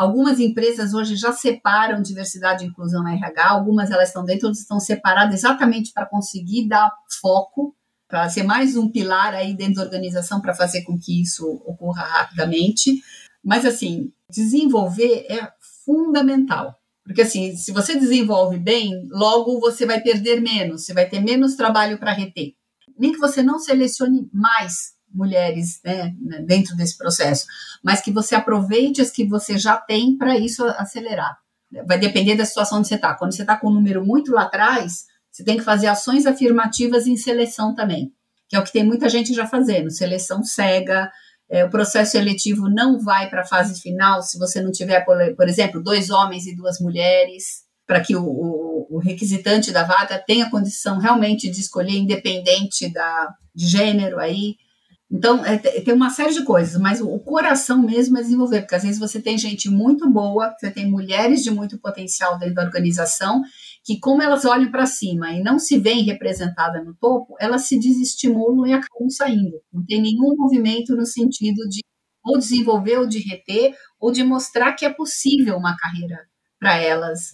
Algumas 0.00 0.40
empresas 0.40 0.94
hoje 0.94 1.14
já 1.14 1.30
separam 1.30 2.00
diversidade 2.00 2.64
e 2.64 2.68
inclusão 2.68 3.06
RH, 3.06 3.50
algumas 3.50 3.90
elas 3.90 4.08
estão 4.08 4.24
dentro, 4.24 4.46
outras 4.46 4.62
estão 4.62 4.80
separadas 4.80 5.34
exatamente 5.34 5.92
para 5.92 6.06
conseguir 6.06 6.66
dar 6.66 6.90
foco, 7.20 7.76
para 8.08 8.26
ser 8.30 8.42
mais 8.42 8.78
um 8.78 8.90
pilar 8.90 9.34
aí 9.34 9.52
dentro 9.52 9.74
da 9.74 9.82
organização 9.82 10.40
para 10.40 10.54
fazer 10.54 10.84
com 10.84 10.98
que 10.98 11.20
isso 11.20 11.46
ocorra 11.66 12.02
rapidamente. 12.02 13.02
Mas 13.44 13.66
assim, 13.66 14.10
desenvolver 14.30 15.26
é 15.28 15.52
fundamental. 15.84 16.74
Porque 17.04 17.20
assim, 17.20 17.54
se 17.54 17.70
você 17.70 17.94
desenvolve 17.94 18.56
bem, 18.56 19.06
logo 19.10 19.60
você 19.60 19.84
vai 19.84 20.00
perder 20.00 20.40
menos, 20.40 20.86
você 20.86 20.94
vai 20.94 21.06
ter 21.06 21.20
menos 21.20 21.56
trabalho 21.56 21.98
para 21.98 22.14
reter. 22.14 22.54
Nem 22.98 23.12
que 23.12 23.18
você 23.18 23.42
não 23.42 23.58
selecione 23.58 24.30
mais 24.32 24.94
mulheres 25.12 25.80
né, 25.84 26.14
dentro 26.46 26.76
desse 26.76 26.96
processo, 26.96 27.46
mas 27.82 28.00
que 28.00 28.12
você 28.12 28.34
aproveite 28.34 29.00
as 29.00 29.10
que 29.10 29.26
você 29.26 29.58
já 29.58 29.76
tem 29.76 30.16
para 30.16 30.38
isso 30.38 30.64
acelerar. 30.64 31.36
Vai 31.86 31.98
depender 31.98 32.34
da 32.34 32.44
situação 32.44 32.78
onde 32.78 32.88
você 32.88 32.96
está. 32.96 33.14
Quando 33.14 33.34
você 33.34 33.42
está 33.42 33.56
com 33.56 33.68
um 33.68 33.74
número 33.74 34.04
muito 34.04 34.32
lá 34.32 34.42
atrás, 34.42 35.04
você 35.30 35.44
tem 35.44 35.56
que 35.56 35.64
fazer 35.64 35.86
ações 35.86 36.26
afirmativas 36.26 37.06
em 37.06 37.16
seleção 37.16 37.74
também, 37.74 38.12
que 38.48 38.56
é 38.56 38.58
o 38.58 38.64
que 38.64 38.72
tem 38.72 38.84
muita 38.84 39.08
gente 39.08 39.32
já 39.32 39.46
fazendo, 39.46 39.90
seleção 39.90 40.42
cega. 40.42 41.10
É, 41.48 41.64
o 41.64 41.70
processo 41.70 42.12
seletivo 42.12 42.68
não 42.68 43.00
vai 43.00 43.28
para 43.28 43.42
a 43.42 43.46
fase 43.46 43.80
final 43.80 44.22
se 44.22 44.38
você 44.38 44.60
não 44.60 44.70
tiver, 44.70 45.00
por, 45.04 45.16
por, 45.34 45.48
exemplo, 45.48 45.82
dois 45.82 46.10
homens 46.10 46.46
e 46.46 46.54
duas 46.54 46.78
mulheres, 46.80 47.64
para 47.86 48.00
que 48.00 48.14
o, 48.14 48.22
o, 48.22 48.86
o, 48.88 48.98
requisitante 48.98 49.72
da 49.72 49.82
vaga 49.82 50.16
tenha 50.16 50.48
condição 50.48 50.98
realmente 50.98 51.50
de 51.50 51.60
escolher, 51.60 51.96
independente 51.96 52.88
da, 52.92 53.34
de 53.52 53.66
gênero 53.66 54.20
aí. 54.20 54.56
Então, 55.12 55.44
é, 55.44 55.58
tem 55.58 55.92
uma 55.92 56.08
série 56.08 56.32
de 56.32 56.44
coisas, 56.44 56.80
mas 56.80 57.00
o 57.00 57.18
coração 57.18 57.82
mesmo 57.82 58.16
é 58.16 58.22
desenvolver, 58.22 58.60
porque 58.60 58.76
às 58.76 58.84
vezes 58.84 58.98
você 58.98 59.20
tem 59.20 59.36
gente 59.36 59.68
muito 59.68 60.08
boa, 60.08 60.54
você 60.56 60.70
tem 60.70 60.88
mulheres 60.88 61.42
de 61.42 61.50
muito 61.50 61.78
potencial 61.80 62.38
dentro 62.38 62.54
da 62.54 62.62
organização, 62.62 63.42
que 63.84 63.98
como 63.98 64.22
elas 64.22 64.44
olham 64.44 64.70
para 64.70 64.86
cima 64.86 65.32
e 65.32 65.42
não 65.42 65.58
se 65.58 65.78
veem 65.78 66.04
representadas 66.04 66.84
no 66.86 66.94
topo, 66.94 67.34
elas 67.40 67.62
se 67.62 67.76
desestimulam 67.78 68.68
e 68.68 68.72
acabam 68.72 69.10
saindo. 69.10 69.60
Não 69.72 69.84
tem 69.84 70.00
nenhum 70.00 70.36
movimento 70.36 70.94
no 70.94 71.04
sentido 71.04 71.68
de 71.68 71.80
ou 72.24 72.38
desenvolver 72.38 72.98
ou 72.98 73.08
de 73.08 73.18
reter, 73.18 73.74
ou 73.98 74.12
de 74.12 74.22
mostrar 74.22 74.74
que 74.74 74.84
é 74.84 74.92
possível 74.92 75.56
uma 75.56 75.74
carreira 75.76 76.20
para 76.58 76.76
elas 76.76 77.30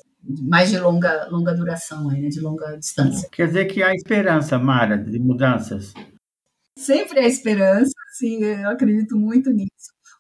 mais 0.48 0.70
de 0.70 0.78
longa, 0.78 1.28
longa 1.28 1.52
duração, 1.54 2.06
né, 2.06 2.28
de 2.28 2.40
longa 2.40 2.76
distância. 2.76 3.28
Quer 3.30 3.48
dizer 3.48 3.64
que 3.66 3.82
há 3.82 3.92
esperança, 3.92 4.58
Mara, 4.58 4.96
de 4.96 5.18
mudanças 5.18 5.92
sempre 6.76 7.20
há 7.20 7.26
esperança, 7.26 7.92
sim, 8.12 8.42
eu 8.42 8.70
acredito 8.70 9.16
muito 9.16 9.50
nisso. 9.50 9.70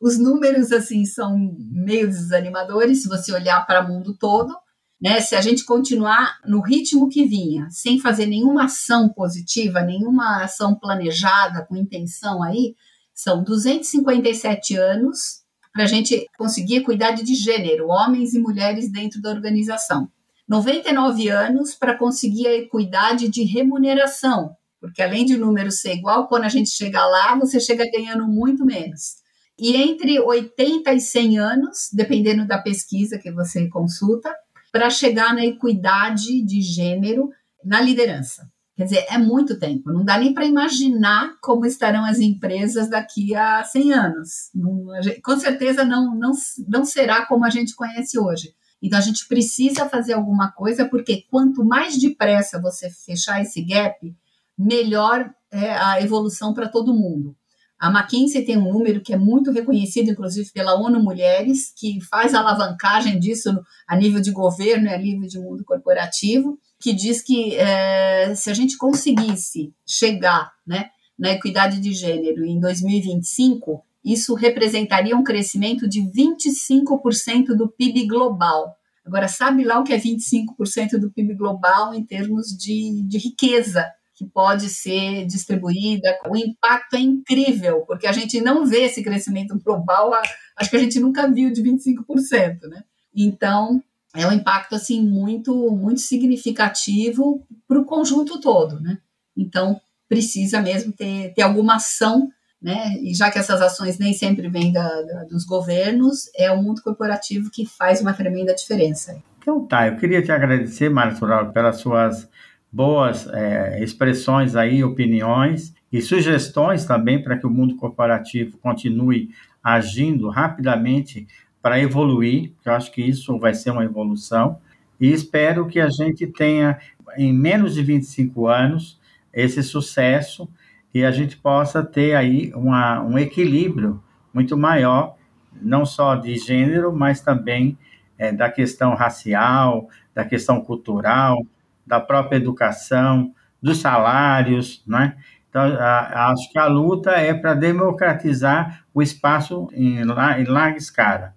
Os 0.00 0.18
números, 0.18 0.72
assim, 0.72 1.04
são 1.04 1.36
meio 1.58 2.06
desanimadores 2.06 3.02
se 3.02 3.08
você 3.08 3.32
olhar 3.32 3.66
para 3.66 3.84
o 3.84 3.88
mundo 3.88 4.16
todo, 4.18 4.54
né? 5.00 5.20
Se 5.20 5.34
a 5.34 5.40
gente 5.40 5.64
continuar 5.64 6.38
no 6.46 6.60
ritmo 6.60 7.08
que 7.08 7.24
vinha, 7.24 7.68
sem 7.70 7.98
fazer 7.98 8.26
nenhuma 8.26 8.64
ação 8.64 9.08
positiva, 9.08 9.82
nenhuma 9.82 10.42
ação 10.42 10.74
planejada, 10.74 11.64
com 11.64 11.76
intenção 11.76 12.42
aí, 12.42 12.74
são 13.14 13.42
257 13.42 14.76
anos 14.76 15.42
para 15.72 15.84
a 15.84 15.86
gente 15.86 16.26
conseguir 16.38 16.76
equidade 16.76 17.22
de 17.22 17.34
gênero, 17.34 17.88
homens 17.88 18.34
e 18.34 18.38
mulheres 18.38 18.90
dentro 18.90 19.20
da 19.20 19.30
organização. 19.30 20.10
99 20.48 21.28
anos 21.28 21.74
para 21.74 21.96
conseguir 21.96 22.46
a 22.46 22.54
equidade 22.54 23.28
de 23.28 23.42
remuneração, 23.42 24.56
porque 24.80 25.02
além 25.02 25.24
de 25.24 25.34
o 25.34 25.38
número 25.38 25.70
ser 25.70 25.94
igual, 25.94 26.28
quando 26.28 26.44
a 26.44 26.48
gente 26.48 26.70
chega 26.70 27.04
lá, 27.04 27.34
você 27.36 27.58
chega 27.60 27.90
ganhando 27.90 28.26
muito 28.26 28.64
menos. 28.64 29.16
E 29.58 29.74
entre 29.74 30.20
80 30.20 30.92
e 30.92 31.00
100 31.00 31.38
anos, 31.38 31.88
dependendo 31.92 32.46
da 32.46 32.58
pesquisa 32.58 33.18
que 33.18 33.32
você 33.32 33.68
consulta, 33.68 34.34
para 34.70 34.90
chegar 34.90 35.34
na 35.34 35.44
equidade 35.44 36.42
de 36.44 36.60
gênero 36.60 37.30
na 37.64 37.80
liderança. 37.80 38.50
Quer 38.76 38.84
dizer, 38.84 39.06
é 39.08 39.16
muito 39.16 39.58
tempo, 39.58 39.90
não 39.90 40.04
dá 40.04 40.18
nem 40.18 40.34
para 40.34 40.44
imaginar 40.44 41.38
como 41.40 41.64
estarão 41.64 42.04
as 42.04 42.18
empresas 42.20 42.90
daqui 42.90 43.34
a 43.34 43.64
100 43.64 43.92
anos. 43.94 44.28
Não, 44.54 44.88
com 45.24 45.36
certeza 45.38 45.82
não, 45.82 46.14
não, 46.14 46.32
não 46.68 46.84
será 46.84 47.24
como 47.24 47.46
a 47.46 47.50
gente 47.50 47.74
conhece 47.74 48.18
hoje. 48.18 48.54
Então 48.82 48.98
a 48.98 49.02
gente 49.02 49.26
precisa 49.26 49.88
fazer 49.88 50.12
alguma 50.12 50.52
coisa, 50.52 50.86
porque 50.86 51.24
quanto 51.30 51.64
mais 51.64 51.96
depressa 51.96 52.60
você 52.60 52.90
fechar 52.90 53.40
esse 53.40 53.64
gap, 53.64 54.14
melhor 54.58 55.30
é 55.52 55.72
a 55.72 56.00
evolução 56.00 56.52
para 56.52 56.68
todo 56.68 56.94
mundo. 56.94 57.36
A 57.78 57.90
McKinsey 57.90 58.44
tem 58.44 58.56
um 58.56 58.72
número 58.72 59.02
que 59.02 59.12
é 59.12 59.18
muito 59.18 59.50
reconhecido, 59.50 60.10
inclusive 60.10 60.50
pela 60.52 60.74
ONU 60.74 60.98
Mulheres, 60.98 61.72
que 61.76 62.00
faz 62.00 62.34
a 62.34 62.40
alavancagem 62.40 63.18
disso 63.18 63.50
a 63.86 63.94
nível 63.94 64.20
de 64.20 64.30
governo 64.30 64.86
e 64.86 64.94
a 64.94 64.98
nível 64.98 65.28
de 65.28 65.38
mundo 65.38 65.62
corporativo, 65.62 66.58
que 66.80 66.94
diz 66.94 67.20
que 67.20 67.54
é, 67.54 68.34
se 68.34 68.50
a 68.50 68.54
gente 68.54 68.78
conseguisse 68.78 69.74
chegar 69.86 70.52
né, 70.66 70.88
na 71.18 71.32
equidade 71.32 71.78
de 71.78 71.92
gênero 71.92 72.46
em 72.46 72.58
2025, 72.58 73.84
isso 74.02 74.34
representaria 74.34 75.16
um 75.16 75.24
crescimento 75.24 75.86
de 75.86 76.00
25% 76.00 77.48
do 77.56 77.68
PIB 77.68 78.06
global. 78.06 78.74
Agora, 79.04 79.28
sabe 79.28 79.64
lá 79.64 79.78
o 79.78 79.84
que 79.84 79.92
é 79.92 79.98
25% 79.98 80.98
do 80.98 81.10
PIB 81.10 81.34
global 81.34 81.92
em 81.92 82.04
termos 82.04 82.48
de, 82.56 83.02
de 83.06 83.18
riqueza? 83.18 83.86
Que 84.16 84.24
pode 84.24 84.70
ser 84.70 85.26
distribuída. 85.26 86.18
O 86.28 86.36
impacto 86.36 86.96
é 86.96 87.00
incrível, 87.00 87.82
porque 87.86 88.06
a 88.06 88.12
gente 88.12 88.40
não 88.40 88.64
vê 88.64 88.84
esse 88.84 89.02
crescimento 89.02 89.56
global, 89.62 90.12
acho 90.56 90.70
que 90.70 90.76
a 90.76 90.80
gente 90.80 90.98
nunca 90.98 91.30
viu 91.30 91.52
de 91.52 91.62
25%, 91.62 92.62
né? 92.68 92.82
Então, 93.14 93.82
é 94.14 94.26
um 94.26 94.32
impacto 94.32 94.74
assim 94.74 95.06
muito 95.06 95.70
muito 95.70 96.00
significativo 96.00 97.46
para 97.68 97.78
o 97.78 97.84
conjunto 97.84 98.40
todo, 98.40 98.80
né? 98.80 98.98
Então, 99.36 99.78
precisa 100.08 100.62
mesmo 100.62 100.92
ter, 100.92 101.34
ter 101.34 101.42
alguma 101.42 101.76
ação 101.76 102.30
né? 102.60 102.94
E 103.02 103.14
já 103.14 103.30
que 103.30 103.38
essas 103.38 103.60
ações 103.60 103.98
nem 103.98 104.12
sempre 104.12 104.48
vêm 104.48 104.72
da, 104.72 105.02
da, 105.02 105.24
dos 105.24 105.44
governos, 105.44 106.30
é 106.34 106.50
o 106.50 106.60
mundo 106.60 106.82
corporativo 106.82 107.50
que 107.50 107.66
faz 107.66 108.00
uma 108.00 108.14
tremenda 108.14 108.54
diferença. 108.54 109.16
Então 109.38 109.64
tá, 109.64 109.86
eu 109.86 109.96
queria 109.96 110.22
te 110.22 110.32
agradecer, 110.32 110.88
Marta, 110.88 111.44
pelas 111.52 111.76
suas 111.76 112.28
boas 112.72 113.26
é, 113.28 113.82
expressões 113.82 114.56
aí, 114.56 114.82
opiniões 114.84 115.74
e 115.92 116.02
sugestões 116.02 116.84
também 116.84 117.22
para 117.22 117.38
que 117.38 117.46
o 117.46 117.50
mundo 117.50 117.76
corporativo 117.76 118.58
continue 118.58 119.30
agindo 119.62 120.28
rapidamente 120.28 121.26
para 121.62 121.80
evoluir, 121.80 122.52
que 122.62 122.68
eu 122.68 122.72
acho 122.72 122.92
que 122.92 123.02
isso 123.02 123.38
vai 123.38 123.54
ser 123.54 123.70
uma 123.70 123.84
evolução, 123.84 124.58
e 125.00 125.10
espero 125.12 125.66
que 125.66 125.80
a 125.80 125.88
gente 125.88 126.26
tenha, 126.26 126.78
em 127.16 127.32
menos 127.32 127.74
de 127.74 127.82
25 127.82 128.46
anos, 128.46 129.00
esse 129.32 129.62
sucesso 129.62 130.48
e 130.94 131.04
a 131.04 131.10
gente 131.10 131.36
possa 131.36 131.84
ter 131.84 132.14
aí 132.14 132.52
uma, 132.54 133.02
um 133.02 133.18
equilíbrio 133.18 134.02
muito 134.32 134.56
maior, 134.56 135.16
não 135.60 135.84
só 135.84 136.14
de 136.14 136.36
gênero, 136.36 136.94
mas 136.94 137.20
também 137.20 137.76
é, 138.18 138.32
da 138.32 138.50
questão 138.50 138.94
racial, 138.94 139.88
da 140.14 140.24
questão 140.24 140.60
cultural, 140.60 141.44
da 141.86 142.00
própria 142.00 142.36
educação, 142.36 143.32
dos 143.62 143.78
salários, 143.78 144.82
né? 144.86 145.16
Então, 145.48 145.62
acho 145.78 146.50
que 146.52 146.58
a 146.58 146.66
luta 146.66 147.12
é 147.12 147.32
para 147.32 147.54
democratizar 147.54 148.84
o 148.92 149.00
espaço 149.00 149.68
em, 149.72 150.00
em 150.00 150.04
larga 150.04 150.76
escala. 150.76 151.34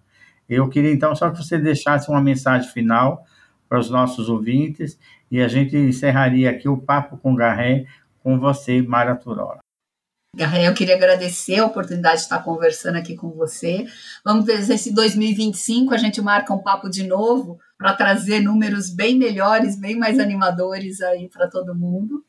Eu 0.47 0.67
queria 0.67 0.91
então 0.91 1.15
só 1.15 1.29
que 1.29 1.38
você 1.38 1.57
deixasse 1.57 2.09
uma 2.09 2.21
mensagem 2.21 2.69
final 2.69 3.23
para 3.69 3.79
os 3.79 3.89
nossos 3.89 4.27
ouvintes 4.27 4.99
e 5.29 5.39
a 5.41 5.47
gente 5.47 5.77
encerraria 5.77 6.49
aqui 6.49 6.67
o 6.67 6.77
Papo 6.77 7.17
com 7.17 7.35
Garré 7.35 7.85
com 8.21 8.39
você, 8.39 8.81
Mara 8.81 9.15
Turola. 9.15 9.59
Eu 10.37 10.73
queria 10.75 10.95
agradecer 10.95 11.59
a 11.59 11.65
oportunidade 11.65 12.17
de 12.17 12.21
estar 12.23 12.43
conversando 12.43 12.97
aqui 12.97 13.15
com 13.15 13.31
você. 13.31 13.87
Vamos 14.23 14.45
ver 14.45 14.61
se 14.61 14.73
esse 14.73 14.93
2025 14.93 15.93
a 15.93 15.97
gente 15.97 16.21
marca 16.21 16.53
um 16.53 16.61
papo 16.61 16.87
de 16.87 17.07
novo 17.07 17.59
para 17.77 17.93
trazer 17.93 18.39
números 18.39 18.91
bem 18.91 19.17
melhores, 19.17 19.75
bem 19.75 19.97
mais 19.97 20.19
animadores 20.19 21.01
aí 21.01 21.27
para 21.27 21.47
todo 21.49 21.75
mundo. 21.75 22.23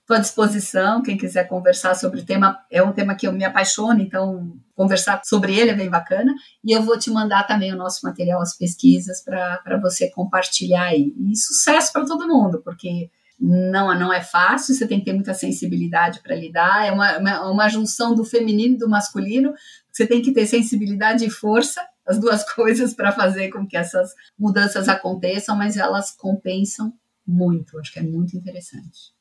Estou 0.00 0.16
à 0.16 0.20
disposição, 0.20 1.00
quem 1.00 1.16
quiser 1.16 1.44
conversar 1.44 1.94
sobre 1.94 2.20
o 2.20 2.24
tema, 2.26 2.58
é 2.70 2.82
um 2.82 2.92
tema 2.92 3.14
que 3.14 3.26
eu 3.26 3.32
me 3.32 3.44
apaixono, 3.44 4.02
então 4.02 4.54
conversar 4.74 5.22
sobre 5.24 5.58
ele 5.58 5.70
é 5.70 5.74
bem 5.74 5.88
bacana. 5.88 6.34
E 6.62 6.76
eu 6.76 6.82
vou 6.82 6.98
te 6.98 7.08
mandar 7.08 7.46
também 7.46 7.72
o 7.72 7.76
nosso 7.76 8.00
material, 8.04 8.42
as 8.42 8.54
pesquisas, 8.58 9.22
para 9.22 9.80
você 9.80 10.10
compartilhar 10.10 10.86
aí. 10.86 11.14
E 11.16 11.36
sucesso 11.36 11.92
para 11.92 12.04
todo 12.04 12.28
mundo, 12.28 12.60
porque 12.62 13.08
não, 13.38 13.98
não 13.98 14.12
é 14.12 14.20
fácil, 14.20 14.74
você 14.74 14.86
tem 14.86 15.00
que 15.00 15.06
ter 15.06 15.12
muita 15.12 15.34
sensibilidade 15.34 16.20
para 16.20 16.36
lidar, 16.36 16.86
é 16.86 16.92
uma, 16.92 17.18
uma, 17.18 17.50
uma, 17.50 17.68
junção 17.68 18.14
do 18.14 18.24
feminino 18.24 18.74
e 18.74 18.78
do 18.78 18.88
masculino, 18.88 19.54
você 19.90 20.06
tem 20.06 20.22
que 20.22 20.32
ter 20.32 20.46
sensibilidade 20.46 21.24
e 21.24 21.30
força, 21.30 21.84
as 22.06 22.18
duas 22.18 22.44
coisas, 22.54 22.94
para 22.94 23.12
fazer 23.12 23.50
com 23.50 23.66
que 23.66 23.76
essas 23.76 24.14
mudanças 24.38 24.88
aconteçam, 24.88 25.56
mas 25.56 25.76
elas 25.76 26.10
compensam 26.12 26.92
muito, 27.26 27.78
acho 27.78 27.92
que 27.92 27.98
é 27.98 28.02
muito 28.02 28.36
interessante. 28.36 29.12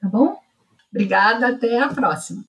Tá 0.00 0.08
bom? 0.08 0.36
Obrigada, 0.90 1.48
até 1.48 1.80
a 1.80 1.88
próxima. 1.88 2.44